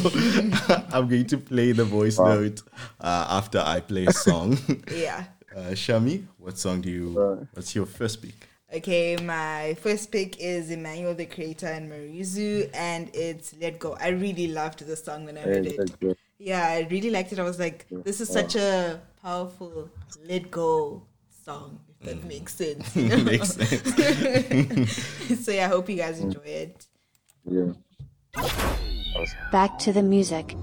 [0.94, 2.62] I'm going to play the voice note
[3.02, 4.58] uh, after I play a song.
[4.92, 5.26] Yeah.
[5.56, 8.36] uh, Shami, what song do you, what's your first pick?
[8.76, 13.96] Okay, my first pick is Emmanuel the Creator and Marizu, and it's Let Go.
[14.02, 16.00] I really loved the song when I heard Hey, it.
[16.02, 16.18] good.
[16.40, 17.40] Yeah, I really liked it.
[17.40, 19.90] I was like, this is such a powerful
[20.26, 21.04] let go
[21.46, 22.28] song, if that mm.
[22.28, 22.94] makes sense.
[22.98, 23.24] you know?
[23.24, 25.46] Makes sense.
[25.46, 26.24] so yeah, I hope you guys mm.
[26.24, 26.86] enjoy it.
[27.50, 27.72] Yeah.
[29.54, 30.54] Back to the music.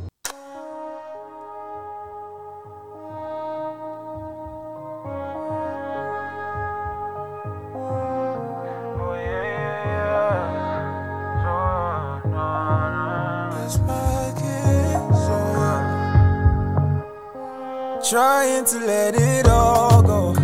[18.12, 20.34] Trying to let it all go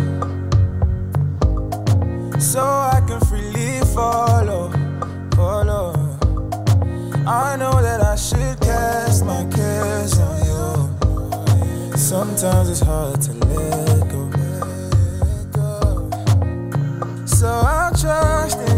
[2.39, 4.71] so I can freely follow,
[5.35, 5.93] follow.
[7.27, 11.95] I know that I should cast my cares on you.
[11.95, 14.31] Sometimes it's hard to let go.
[17.27, 18.68] So I'll trust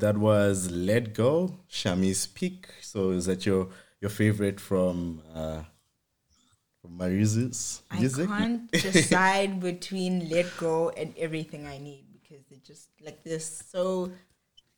[0.00, 2.68] that was Let Go, Shami's Peak.
[2.80, 3.68] So is that your
[4.00, 5.62] your favorite from uh
[6.80, 8.28] from Marizu's music?
[8.30, 13.40] I can't decide between Let Go and Everything I Need because they're just like they're
[13.40, 14.12] so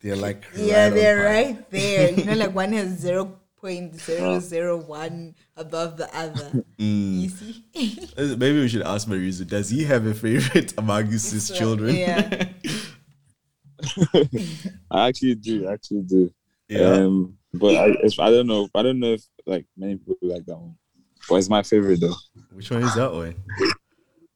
[0.00, 2.10] They're like Yeah, they're right there.
[2.12, 6.64] You know, like one has zero point zero zero one above the other.
[6.78, 7.20] Mm.
[7.22, 8.08] You see?
[8.16, 9.46] Uh, Maybe we should ask Marizu.
[9.46, 11.96] Does he have a favorite among his children?
[11.96, 12.48] Yeah.
[14.90, 15.68] I actually do.
[15.68, 16.32] I actually do.
[16.68, 16.80] Yeah.
[16.92, 18.68] Um, but I, it's, I don't know.
[18.74, 20.76] I don't know if like many people like that one.
[21.28, 22.14] But it's my favorite though.
[22.52, 23.34] Which one is that one?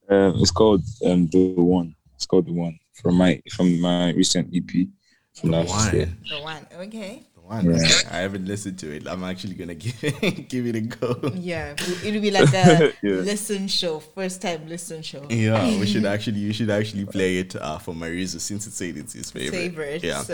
[0.09, 1.95] Um, it's called um the one.
[2.15, 4.87] It's called the one from my from my recent EP
[5.33, 6.05] from The last year.
[6.05, 6.17] one.
[6.29, 6.67] The one.
[6.87, 7.23] Okay.
[7.59, 7.81] The one.
[8.11, 9.07] I haven't listened to it.
[9.07, 11.31] I'm actually gonna give it, give it a go.
[11.35, 11.75] Yeah.
[12.03, 13.15] It'll be like a Yeah.
[13.15, 13.99] listen show.
[13.99, 15.25] First time listen show.
[15.29, 18.95] Yeah, we should actually you should actually play it uh, for Marizu since it said
[18.97, 19.51] it's his favorite.
[19.51, 20.03] Favorite.
[20.03, 20.21] Yeah.
[20.21, 20.33] So,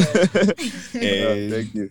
[0.99, 1.89] And Thank you.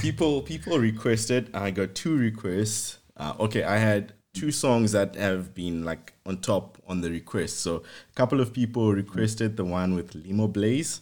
[0.00, 1.50] people people requested.
[1.54, 2.98] I got two requests.
[3.16, 7.60] Uh, okay, I had two songs that have been like on top on the request.
[7.60, 11.00] So a couple of people requested the one with Limoblaze.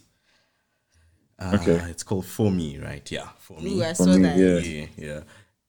[1.37, 1.85] Uh, Okay.
[1.89, 3.09] it's called For Me, right?
[3.11, 3.71] Yeah, For Me.
[3.71, 4.39] ooh, I For saw me, that.
[4.41, 4.59] yeah.
[4.59, 5.21] yeah, yeah.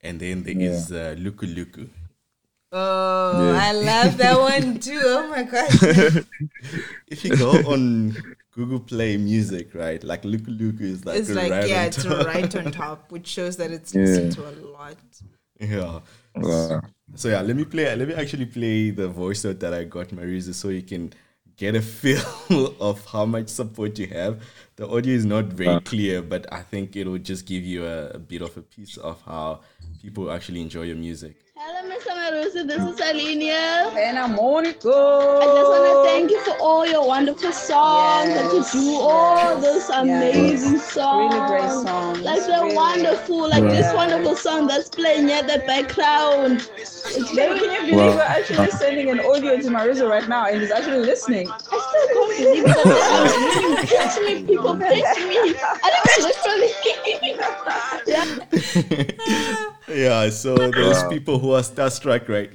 [0.03, 0.59] And then there Yeah.
[0.59, 1.89] is uh, Luku Luku.
[2.73, 2.79] Oh,
[3.31, 3.57] Yeah.
[3.57, 5.01] I love that one too.
[5.03, 5.73] Oh my god.
[7.09, 11.49] If you go on Google Play Music, right, like Luku Luku is like it's like
[11.49, 12.05] right yeah, on it's top.
[12.05, 13.97] right on top, which shows that it's Yeah.
[13.97, 14.99] listened to a lot.
[15.61, 16.01] Yeah.
[16.35, 16.81] Wow.
[17.15, 17.95] So yeah, let me play.
[17.97, 21.13] Let me actually play the voice note that I got, Marizu, so you can
[21.57, 24.43] get a feel of how much support you have.
[24.77, 25.81] The audio is not very Uh.
[25.81, 29.21] clear, but I think it'll just give you a, a bit of a piece of
[29.23, 29.61] how
[30.03, 31.37] people actually enjoy your music.
[31.69, 32.13] Hello, Mr.
[32.15, 32.65] Marusi.
[32.65, 33.93] This is Alinia.
[33.97, 38.53] And I'm on I just want to thank you for all your wonderful songs that
[38.55, 41.35] you do, all those amazing songs.
[41.35, 42.21] Really great songs.
[42.21, 42.77] Like they're Really.
[42.77, 46.71] wonderful, like this wonderful song that's playing at the background.
[46.77, 48.15] It's very, Can you believe Wow.
[48.15, 51.51] we're actually uh, sending an audio to Marizu right now and he's actually listening?
[51.51, 51.83] I still
[52.15, 55.55] can't believe that they're text me, people text me.
[55.83, 56.71] I don't literally.
[58.07, 58.25] yeah.
[59.89, 62.51] yeah, so there's people who are starstruck, right?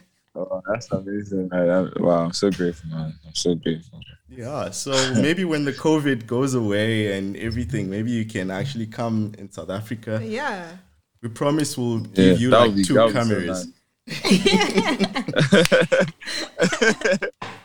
[0.38, 1.48] Oh, that's amazing.
[1.50, 3.14] I, I, wow, I'm so grateful, man.
[3.26, 3.98] I'm so grateful.
[4.28, 9.32] yeah, so maybe when the COVID goes away and everything, maybe you can actually come
[9.38, 10.20] in South Africa.
[10.22, 10.76] Yeah.
[11.22, 13.68] We promise we'll Yeah, give you like be- two that so cameras.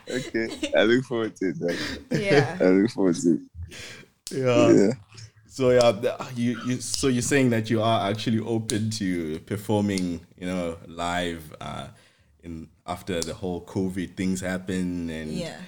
[0.09, 1.61] okay, I look forward to it.
[1.61, 1.77] Like,
[2.21, 2.57] Yeah.
[2.59, 3.41] I look forward to it.
[4.31, 4.71] yeah.
[4.71, 4.91] Yeah.
[5.51, 10.47] So yeah, you, you so you're saying that you are actually open to performing, you
[10.47, 11.87] know, live uh,
[12.41, 15.59] in after the whole COVID things happen and Yeah.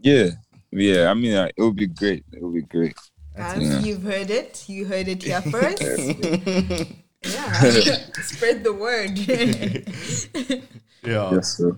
[0.00, 0.28] Yeah,
[0.70, 1.10] yeah.
[1.10, 2.24] I mean, uh, it would be great.
[2.32, 2.96] It would be great.
[3.34, 3.80] As Yeah.
[3.80, 5.82] you've heard it, you heard it here first.
[7.22, 7.60] yeah.
[8.22, 9.18] Spread the word.
[11.04, 11.34] yeah.
[11.34, 11.76] Yes, sir.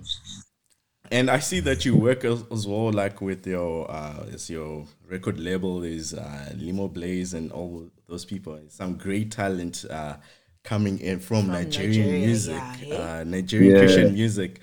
[1.11, 4.85] And I see that you work as, as well, like with your uh, as your
[5.09, 8.59] record label is uh, Limoblaze and all those people.
[8.69, 10.17] Some great talent uh,
[10.65, 12.63] coming in from, Nigerian Nigeria, music.
[12.83, 13.21] yeah, eh?
[13.21, 13.79] uh, Nigerian Yeah.
[13.81, 14.61] Christian music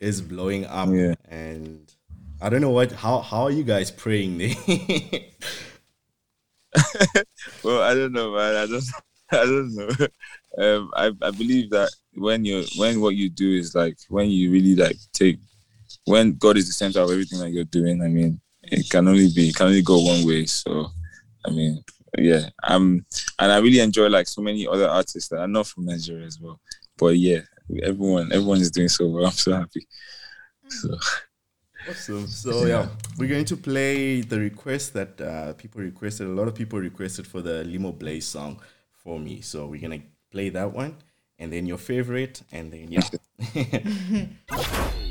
[0.00, 1.14] is blowing up, Yeah.
[1.28, 1.80] and
[2.40, 4.54] I don't know what how how are you guys praying there?
[7.62, 8.56] Well, I don't know, man.
[8.56, 8.84] I don't.
[9.32, 9.88] I don't know.
[10.58, 14.50] Um, I I believe that when you when what you do is like when you
[14.52, 15.38] really like take
[16.06, 18.02] when God is the center of everything that you're doing.
[18.02, 20.46] I mean, it can only be it can only go one way.
[20.46, 20.86] So,
[21.44, 21.84] I mean,
[22.16, 22.48] yeah.
[22.66, 23.04] Um,
[23.38, 26.40] and I really enjoy like so many other artists that are not from Nigeria as
[26.40, 26.60] well.
[26.96, 27.40] But yeah,
[27.82, 29.26] everyone everyone is doing so well.
[29.26, 29.86] I'm so happy.
[30.68, 30.96] So.
[31.88, 32.26] Awesome.
[32.26, 36.26] So yeah, we're going to play the request that uh, people requested.
[36.26, 38.60] A lot of people requested for the Limoblaze song
[38.92, 39.40] for me.
[39.40, 40.02] So we're gonna
[40.32, 40.96] play that one,
[41.38, 44.26] and then your favorite, and then yeah.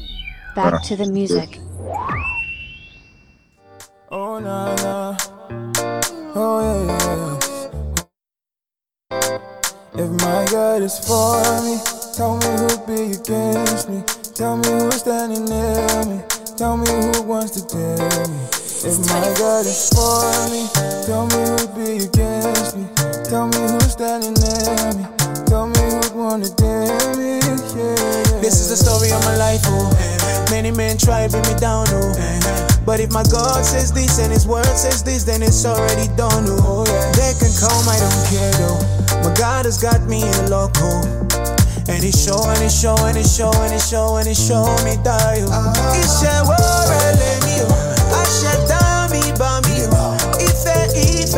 [0.55, 1.59] Back to the music.
[4.11, 5.17] Oh na na,
[6.35, 7.39] oh yeah, yeah.
[9.95, 11.79] If my God is for me,
[12.17, 14.03] tell me who'd be against me.
[14.35, 16.21] Tell me who's standing near me.
[16.57, 18.39] Tell me who wants to dare me.
[18.87, 20.67] If my God is for me,
[21.05, 22.87] tell me who'd be against me.
[23.25, 25.05] Tell me who's standing near me.
[25.47, 27.39] Tell me who'd wanna dare me.
[27.43, 28.41] Yeah, yeah.
[28.41, 30.14] This is the story of my life, oh.
[30.51, 32.13] Many men try bring me down, oh.
[32.85, 36.45] But if my God says this and His word says this, then it's already done,
[36.47, 36.85] oh.
[37.17, 38.79] They can come, I don't care, though.
[39.27, 40.79] My God has got me in a loco.
[40.79, 41.55] Oh.
[41.87, 45.73] And He's showing, He's showing, He's showing, He's showing, He's showing me that, oh.
[47.19, 48.13] Let me, oh.
[48.13, 50.17] I shut down, me, bambi, oh.
[50.39, 51.33] If it, if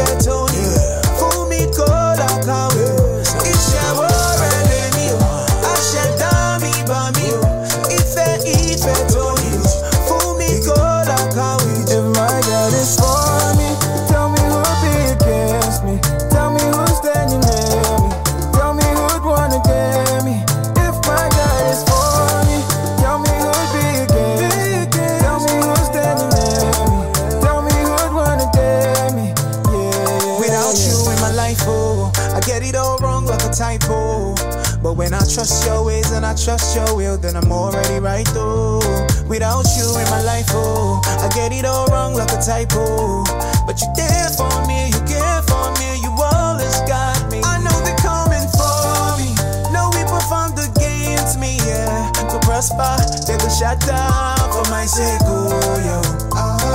[35.38, 38.82] trust your ways and I trust your will, then I'm already right through.
[39.30, 43.24] Without you in my life, oh, I get it all wrong like a typo.
[43.68, 47.42] But you're there for me, you care for me, you always got me.
[47.46, 49.30] I know they're coming for me.
[49.70, 52.10] No weapon formed against me, yeah.
[52.34, 52.98] To prosper,
[53.30, 55.54] they go shut down for my sake, oh,
[55.86, 56.02] yo.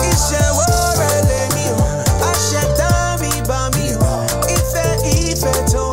[0.06, 1.86] Iṣẹ́ wọ́ọ̀rẹ́ lèmi o,
[2.30, 4.12] àṣẹ̀dá mi bá mi o.
[4.54, 5.91] Ìfẹ́ ìfẹ́ tó ní o, fún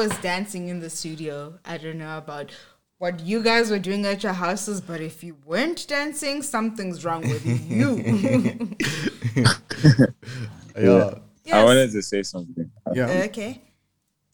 [0.00, 1.58] was dancing in the studio.
[1.66, 2.50] I don't know about
[2.96, 7.20] what you guys were doing at your houses, but if you weren't dancing, something's wrong
[7.32, 7.88] with you.
[10.78, 11.14] Yeah.
[11.52, 12.70] I wanted to say something.
[12.94, 13.24] Yeah.
[13.26, 13.60] Okay.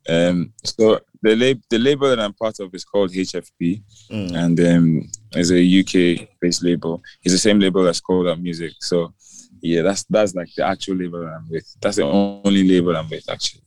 [0.09, 4.33] Um, so the lab, the label that I'm part of is called HFP, Mm.
[4.43, 7.03] and um, it's a UK based label.
[7.25, 8.73] It's the same label that's called Up Music.
[8.81, 9.13] So
[9.61, 11.67] yeah, that's that's like the actual label that I'm with.
[11.81, 13.63] That's the only label I'm with actually.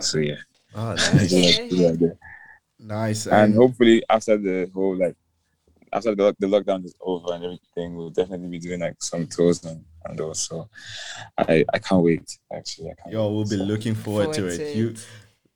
[0.00, 0.40] So yeah.
[0.74, 1.30] Oh, nice.
[1.30, 2.18] that's cool.
[2.78, 3.26] Nice.
[3.26, 5.16] And hopefully after the whole like
[5.92, 9.64] after the, the lockdown is over and everything, we'll definitely be doing like some tours
[9.64, 10.68] and, and also
[11.38, 12.90] I I can't wait actually.
[12.90, 14.74] I can't Yo, we'll be looking forward, to Forward it.
[14.74, 14.94] to You,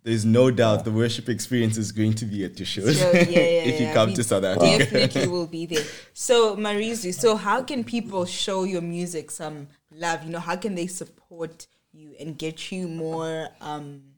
[0.03, 3.23] there's no doubt the worship experience is going to be at your shows So, yeah,
[3.25, 4.79] yeah, if you yeah, come we to South Africa.
[4.79, 5.85] Definitely will be there.
[6.13, 10.25] So, Marizu, so how can people show your music some love?
[10.25, 13.49] You know, how can they support you and get you more?
[13.61, 14.14] um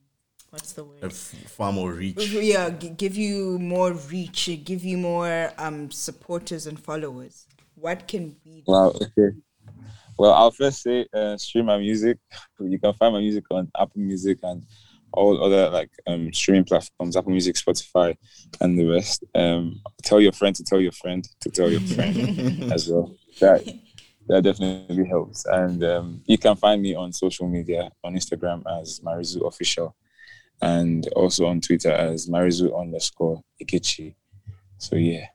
[0.51, 1.03] What's the word?
[1.03, 2.17] A f- far more reach.
[2.29, 7.47] Yeah, g- give you more reach, give you more um supporters and followers.
[7.75, 8.73] What can we do?
[8.73, 8.89] Wow.
[8.91, 9.37] Okay.
[10.19, 12.19] Well, I'll first say uh, stream my music.
[12.59, 14.65] You can find my music on Apple Music and
[15.13, 18.17] all other like um, streaming platforms, Apple Music, Spotify,
[18.61, 19.25] and the rest.
[19.35, 23.15] Um, tell your friend to tell your friend to tell your friend as well.
[23.41, 23.63] That
[24.29, 25.45] that definitely helps.
[25.47, 29.95] And um, you can find me on social media on Instagram as Marizu Official,
[30.63, 34.15] and also on Twitter as Marizu underscore Ikichi.
[34.79, 35.27] So yeah,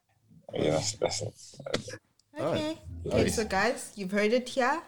[0.53, 1.99] yeah, that's, that's it.
[2.39, 2.77] Okay.
[3.05, 4.81] Okay, so guys, you've heard it here.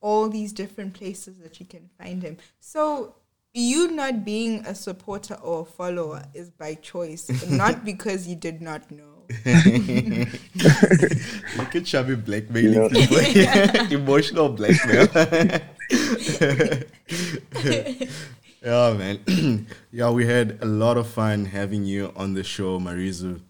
[0.00, 2.36] All these different places that you can find him.
[2.60, 3.14] So
[3.54, 8.60] you not being a supporter or a follower is by choice, not because you did
[8.60, 9.10] not know.
[9.28, 9.46] Look
[11.74, 13.92] at Shami blackmailing people.
[13.92, 15.06] Emotional blackmail.
[18.64, 19.66] yeah, man.
[19.92, 23.40] yeah, we had a lot of fun having you on the show, Marizu.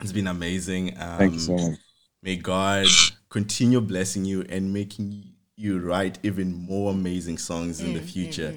[0.00, 0.96] It's been amazing.
[0.98, 1.78] Um, Thank you so much.
[2.22, 2.86] May God
[3.28, 5.24] continue blessing you and making
[5.56, 8.54] you write even more amazing songs in the future.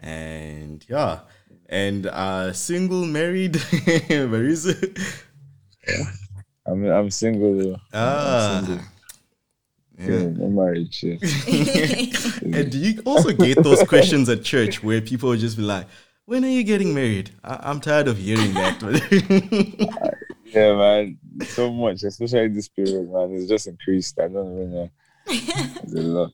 [0.00, 1.20] And yeah,
[1.68, 3.54] and uh, single, married,
[4.08, 4.98] Marizu.
[5.88, 6.04] Yeah,
[6.66, 7.58] I'm I'm single.
[7.58, 7.76] though.
[7.92, 8.58] Ah.
[8.58, 8.84] I'm single.
[9.98, 10.06] Yeah.
[10.06, 11.02] Yeah, no marriage.
[11.02, 11.16] Yeah.
[12.58, 15.86] and do you also get those questions at church where people will just be like,
[16.24, 18.82] "When are you getting married?" I- I'm tired of hearing that.
[20.46, 21.18] yeah, man.
[21.46, 23.32] So much, especially this period, man.
[23.34, 24.18] It's just increased.
[24.18, 24.90] I don't even know.
[25.26, 26.32] It's a lot.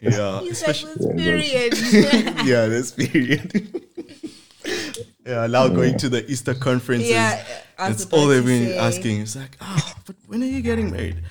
[0.00, 3.80] yeah, He's like, especially- "This period." yeah, this period.
[5.26, 7.10] yeah, now going to the Easter conferences.
[7.10, 7.44] Yeah,
[7.78, 8.78] I was that's all they've been say.
[8.78, 9.20] asking.
[9.20, 11.22] It's like, oh, but when are you getting married?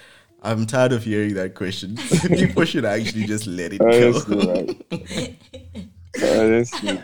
[0.41, 1.95] I'm tired of hearing that question.
[2.27, 4.53] People should actually just let it Honestly, go.
[4.91, 5.37] right.
[6.23, 6.99] Honestly.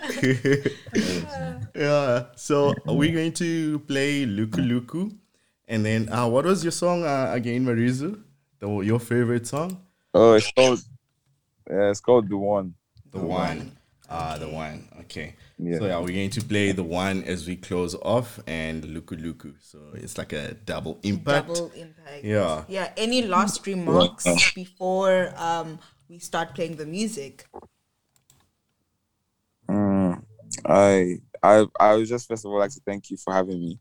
[1.75, 2.25] yeah.
[2.35, 5.15] So we're going to play Luku Luku,
[5.67, 8.21] and then uh, what was your song uh, again, Marizu?
[8.59, 9.81] The, your favorite song?
[10.13, 10.81] Oh, it's called
[11.69, 12.73] Yeah, it's called the one.
[13.11, 13.76] The one.
[14.09, 14.87] Ah, the one.
[15.01, 15.35] Okay.
[15.59, 15.79] Yeah.
[15.79, 19.53] So yeah, we're going to play the one as we close off and Luku Luku.
[19.61, 21.47] So it's like a double impact.
[21.47, 22.23] Double impact.
[22.23, 22.63] Yeah.
[22.67, 22.91] Yeah.
[22.95, 25.79] Any last remarks before um,
[26.09, 27.45] we start playing the music?
[29.69, 30.23] Mm,
[30.65, 33.79] I I I would just first of all like to thank you for having me.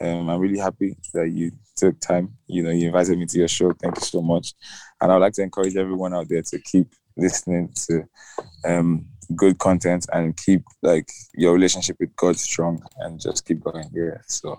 [0.00, 2.36] Um, I'm really happy that you took time.
[2.46, 3.72] You know, you invited me to your show.
[3.72, 4.54] Thank you so much.
[5.00, 8.04] And I'd like to encourage everyone out there to keep listening to
[8.64, 9.06] um,
[9.36, 13.88] good content and keep like your relationship with God strong and just keep going.
[13.92, 14.18] Yeah.
[14.26, 14.58] So.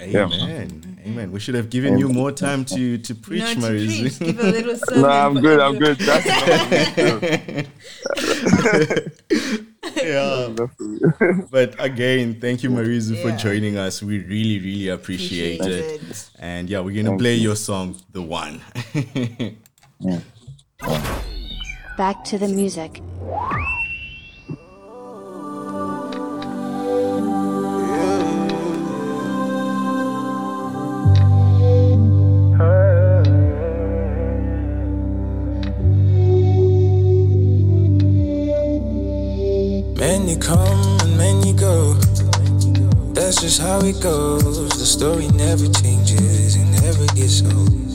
[0.00, 0.40] Yeah, man.
[0.40, 0.98] Amen.
[1.04, 1.30] Amen.
[1.30, 4.00] We should have given you more time to to preach, No, to Maris.
[4.00, 4.18] preach.
[4.18, 5.02] Give a little sermon.
[5.02, 5.60] No, I'm good.
[5.60, 5.96] I'm everyone.
[6.96, 7.68] good.
[10.02, 10.48] yeah.
[11.50, 14.02] but again, thank you, Marizu, for joining us.
[14.02, 16.10] We really, really appreciate, Appreciate it.
[16.10, 16.30] it.
[16.38, 17.42] And yeah, we're gonna Thank play you.
[17.52, 18.62] your song, The One.
[21.96, 23.00] Back to the music.
[39.98, 40.58] Many come
[41.00, 41.94] and many go.
[43.14, 44.68] That's just how it goes.
[44.68, 47.85] The story never changes, it never gets old.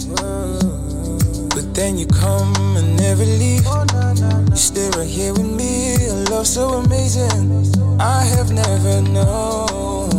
[1.74, 3.66] Then you come and never leave.
[3.66, 5.96] You stay right here with me.
[6.06, 7.72] A love so amazing.
[8.00, 10.10] I have never known.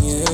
[0.00, 0.24] Yeah.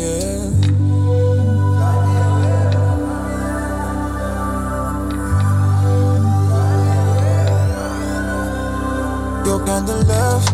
[9.45, 10.45] Your kind of love,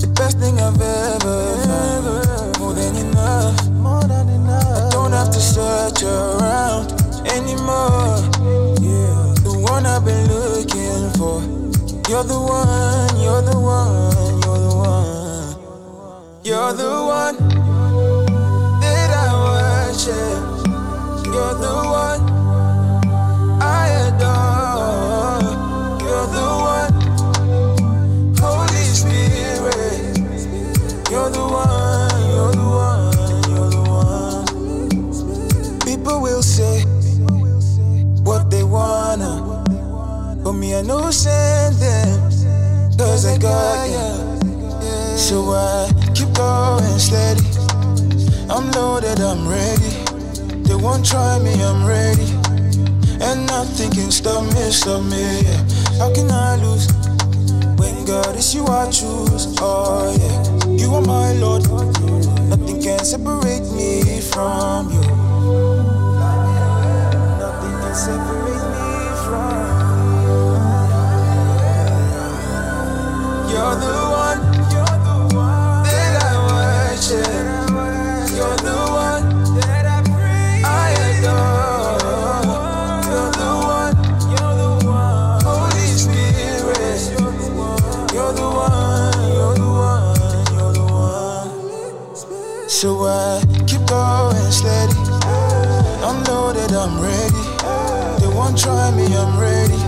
[0.00, 2.58] the best thing I've ever found.
[2.58, 3.56] More than enough.
[3.86, 6.92] I don't have to search around
[7.30, 8.37] anymore.
[9.78, 11.40] One I've been looking for.
[12.10, 15.54] You're the one, you're the one, you're the one.
[16.42, 17.36] You're the one
[18.80, 20.42] that I worship.
[21.26, 22.22] You're the one
[23.62, 25.46] I adore.
[26.02, 26.87] You're the one.
[40.68, 41.76] Me, I know send
[42.98, 45.16] cause I got you.
[45.16, 47.44] So I keep going steady.
[48.50, 49.92] I'm loaded, I'm ready.
[50.66, 52.28] They won't try me, I'm ready.
[53.20, 55.44] And nothing can stop me, stop me.
[55.98, 56.86] How can I lose?
[57.78, 59.54] When God is you, I choose.
[59.60, 61.62] Oh yeah, you are my Lord.
[62.50, 65.00] Nothing can separate me from you.
[67.40, 68.97] Nothing can separate me
[73.50, 74.40] You're the one.
[75.84, 77.26] That I worship.
[78.36, 79.24] You're the one
[79.56, 80.62] that I pray.
[80.64, 81.96] I adore.
[83.08, 83.96] You're the one.
[84.32, 85.40] You're the one.
[85.48, 87.00] Holy Spirit.
[88.12, 89.32] You're the one.
[89.32, 90.46] You're the one.
[90.54, 92.68] You're the one.
[92.68, 94.94] So I keep going steady.
[96.04, 96.72] I'm loaded.
[96.72, 97.42] I'm ready.
[98.20, 99.06] They won't try me.
[99.16, 99.87] I'm ready.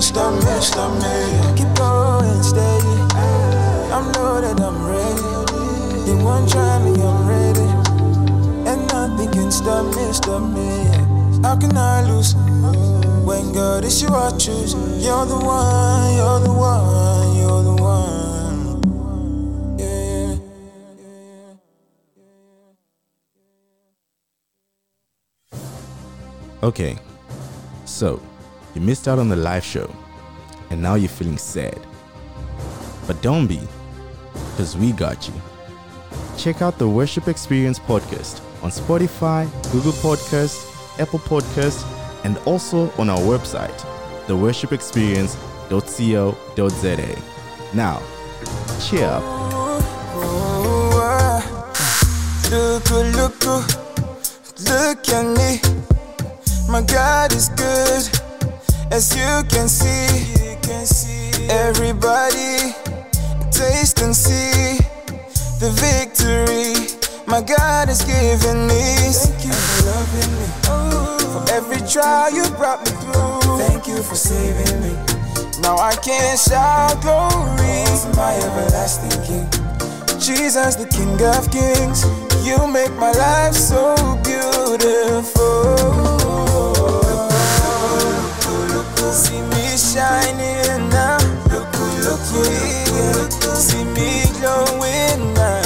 [0.00, 0.60] Stop me.
[0.60, 1.14] Stop me.
[1.56, 2.96] Keep going steady.
[3.92, 4.60] I'm loaded.
[4.60, 5.22] I'm ready.
[6.06, 6.92] They won't try me.
[7.02, 7.86] I'm ready.
[8.66, 10.66] And nothing can stop me, stop me.
[11.42, 12.34] How can I lose?
[13.24, 14.74] When God is you, I choose.
[15.04, 18.82] You're the one, you're the one, you're the one.
[19.78, 20.36] Yeah.
[26.64, 26.98] Okay,
[27.84, 28.20] so
[28.76, 29.90] you missed out on the live show
[30.68, 31.78] and now you're feeling sad.
[33.06, 33.60] But don't be,
[34.50, 35.32] because we got you.
[36.36, 40.66] Check out the Worship Experience podcast on Spotify, Google Podcasts,
[41.00, 41.86] Apple Podcasts,
[42.24, 43.74] and also on our website,
[44.26, 47.18] theworshipexperience.co.za.
[47.74, 48.02] Now,
[48.80, 49.22] cheer up.
[49.24, 49.80] Oh,
[51.02, 51.42] ah.
[52.50, 53.66] look, oh, look, oh,
[54.68, 55.60] look at me.
[56.68, 58.25] My God is good,
[58.90, 60.34] as you can see.
[61.48, 62.74] Everybody,
[63.52, 64.78] taste and see
[65.60, 66.74] the victory
[67.26, 68.96] my God has given me.
[69.14, 70.46] Thank you for loving me.
[71.32, 73.58] For every trial you brought me through.
[73.58, 74.92] Thank you for saving me.
[75.60, 79.48] Now I can shout glory to my everlasting King.
[80.18, 82.04] Jesus, the King of Kings.
[82.46, 85.75] You make my life so beautiful.
[89.16, 91.16] See me shining now.
[92.34, 95.62] Yeah, see me glowing now.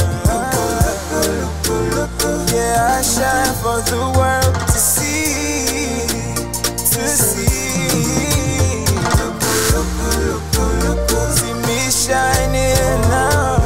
[2.55, 6.07] Yeah, I shine for the world to see,
[6.79, 7.49] to see.
[11.35, 13.59] See me shining now.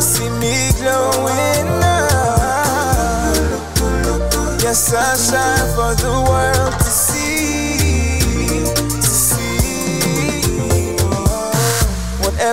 [0.00, 2.08] See me glowing now.
[4.62, 6.53] Yes, I shine for the world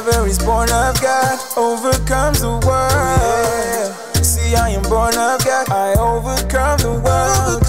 [0.03, 4.25] Whatever is born of God overcomes the world.
[4.25, 5.69] See, I am born of God.
[5.69, 7.61] I overcome the world.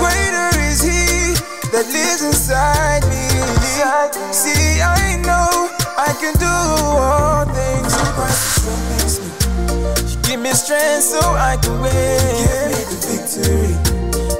[0.00, 1.36] Greater is He
[1.68, 3.28] that lives inside me.
[4.32, 10.22] See, I know I can do all things Christ who strengthens me.
[10.22, 11.92] Give me strength so I can win.
[11.92, 13.76] Give me the victory.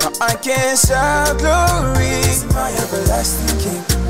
[0.01, 2.25] Now I can shout glory.
[2.25, 4.02] He's my everlasting King.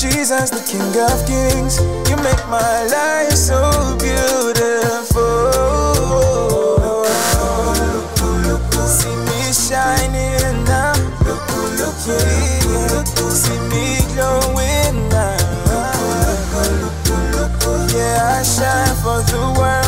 [0.00, 1.76] Jesus, the King of Kings.
[2.08, 3.60] You make my life so
[4.00, 5.20] beautiful.
[8.88, 10.94] See me shining now.
[12.06, 13.04] Yeah.
[13.28, 15.36] See me glowing now.
[17.92, 19.79] Yeah, I shine for the world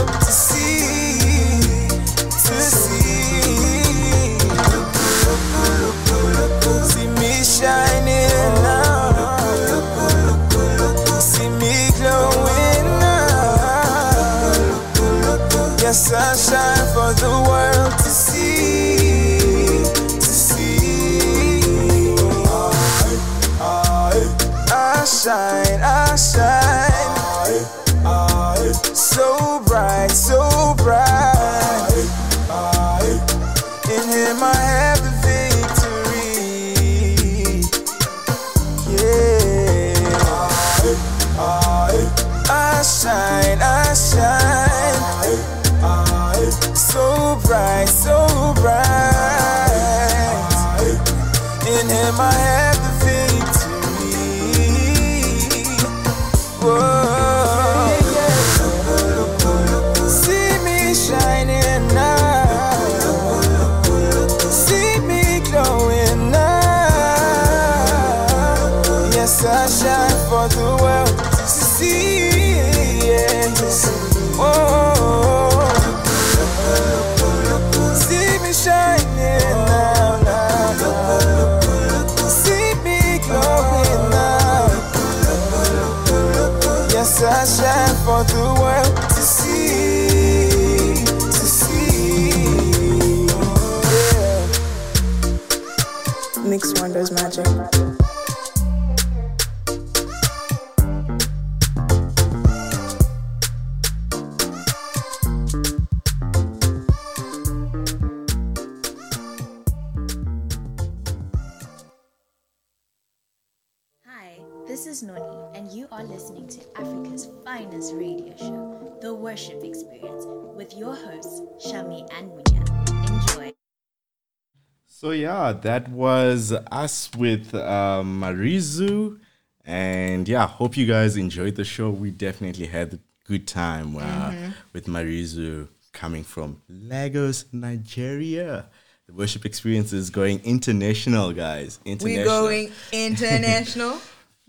[125.42, 129.18] yeah, that was us with um, Marizu,
[129.64, 131.90] and yeah, hope you guys enjoyed the show.
[131.90, 134.54] We definitely had a good time uh, Mhm.
[134.72, 138.66] with Marizu coming from Lagos, Nigeria.
[139.06, 141.78] The worship experience is going international, guys.
[141.84, 142.24] International.
[142.24, 143.98] We're going international.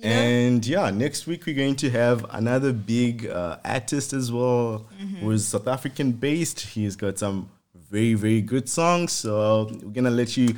[0.01, 5.19] And yeah, next week we're going to have another big uh, artist as well, Mhm.
[5.19, 6.59] who is South African based.
[6.61, 7.49] He's got some
[7.91, 9.11] very very good songs.
[9.13, 10.55] So we're gonna let you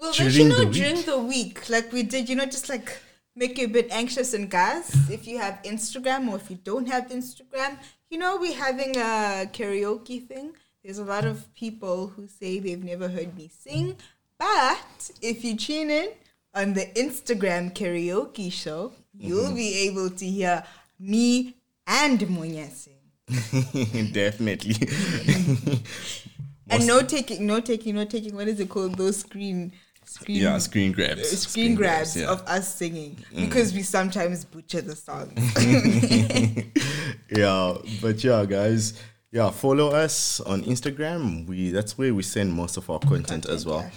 [0.00, 0.74] Well, during you know the week.
[0.74, 2.90] during the week, like we did, you know, just like
[3.36, 4.90] make you a bit anxious and gas.
[5.10, 7.78] If you have Instagram or if you don't have Instagram,
[8.10, 10.52] you know, we're having a karaoke thing.
[10.82, 13.96] There's a lot of people who say they've never heard me sing,
[14.38, 16.08] but if you tune in
[16.54, 19.54] on the Instagram karaoke show, you'll Mhm.
[19.56, 20.64] be able to hear
[20.98, 22.96] me and Munya sing.
[24.12, 24.76] Definitely.
[26.72, 28.34] And no taking, no taking, no taking.
[28.36, 28.94] What is it called?
[28.96, 29.72] Those screen,
[30.10, 31.28] screen, Yeah, screen grabs.
[31.28, 32.30] screen, Screen grabs, grabs, yeah.
[32.32, 33.44] of us singing Mm.
[33.46, 35.32] because we sometimes butcher the songs.
[37.30, 38.94] yeah, but yeah, guys,
[39.32, 41.46] yeah, follow us on Instagram.
[41.46, 43.88] We that's where we send most of our content, as well.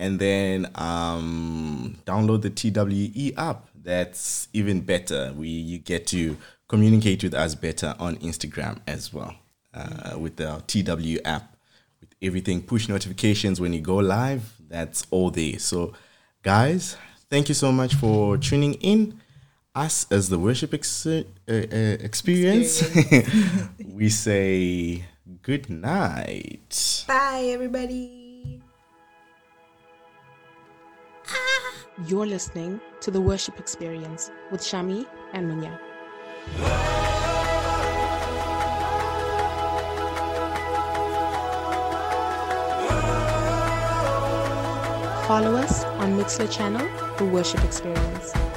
[0.00, 3.66] And then um, download the TWE app.
[3.74, 5.32] That's even better.
[5.36, 6.36] We you get to
[6.68, 9.34] communicate with us better on Instagram as well
[9.74, 11.56] uh, with the TW app.
[12.00, 15.58] With everything push notifications when you go live, that's all there.
[15.58, 15.92] So,
[16.42, 16.96] guys,
[17.30, 19.20] thank you so much for tuning in.
[19.74, 22.82] Us as the worship ex- uh, uh, experience,
[23.86, 25.04] we say
[25.42, 27.04] good night.
[27.06, 28.60] Bye, everybody.
[32.06, 35.76] You're listening to the Worship Experience with Shami and Munya.
[45.28, 48.47] Follow us on Mixlr channel, The Worship Experience.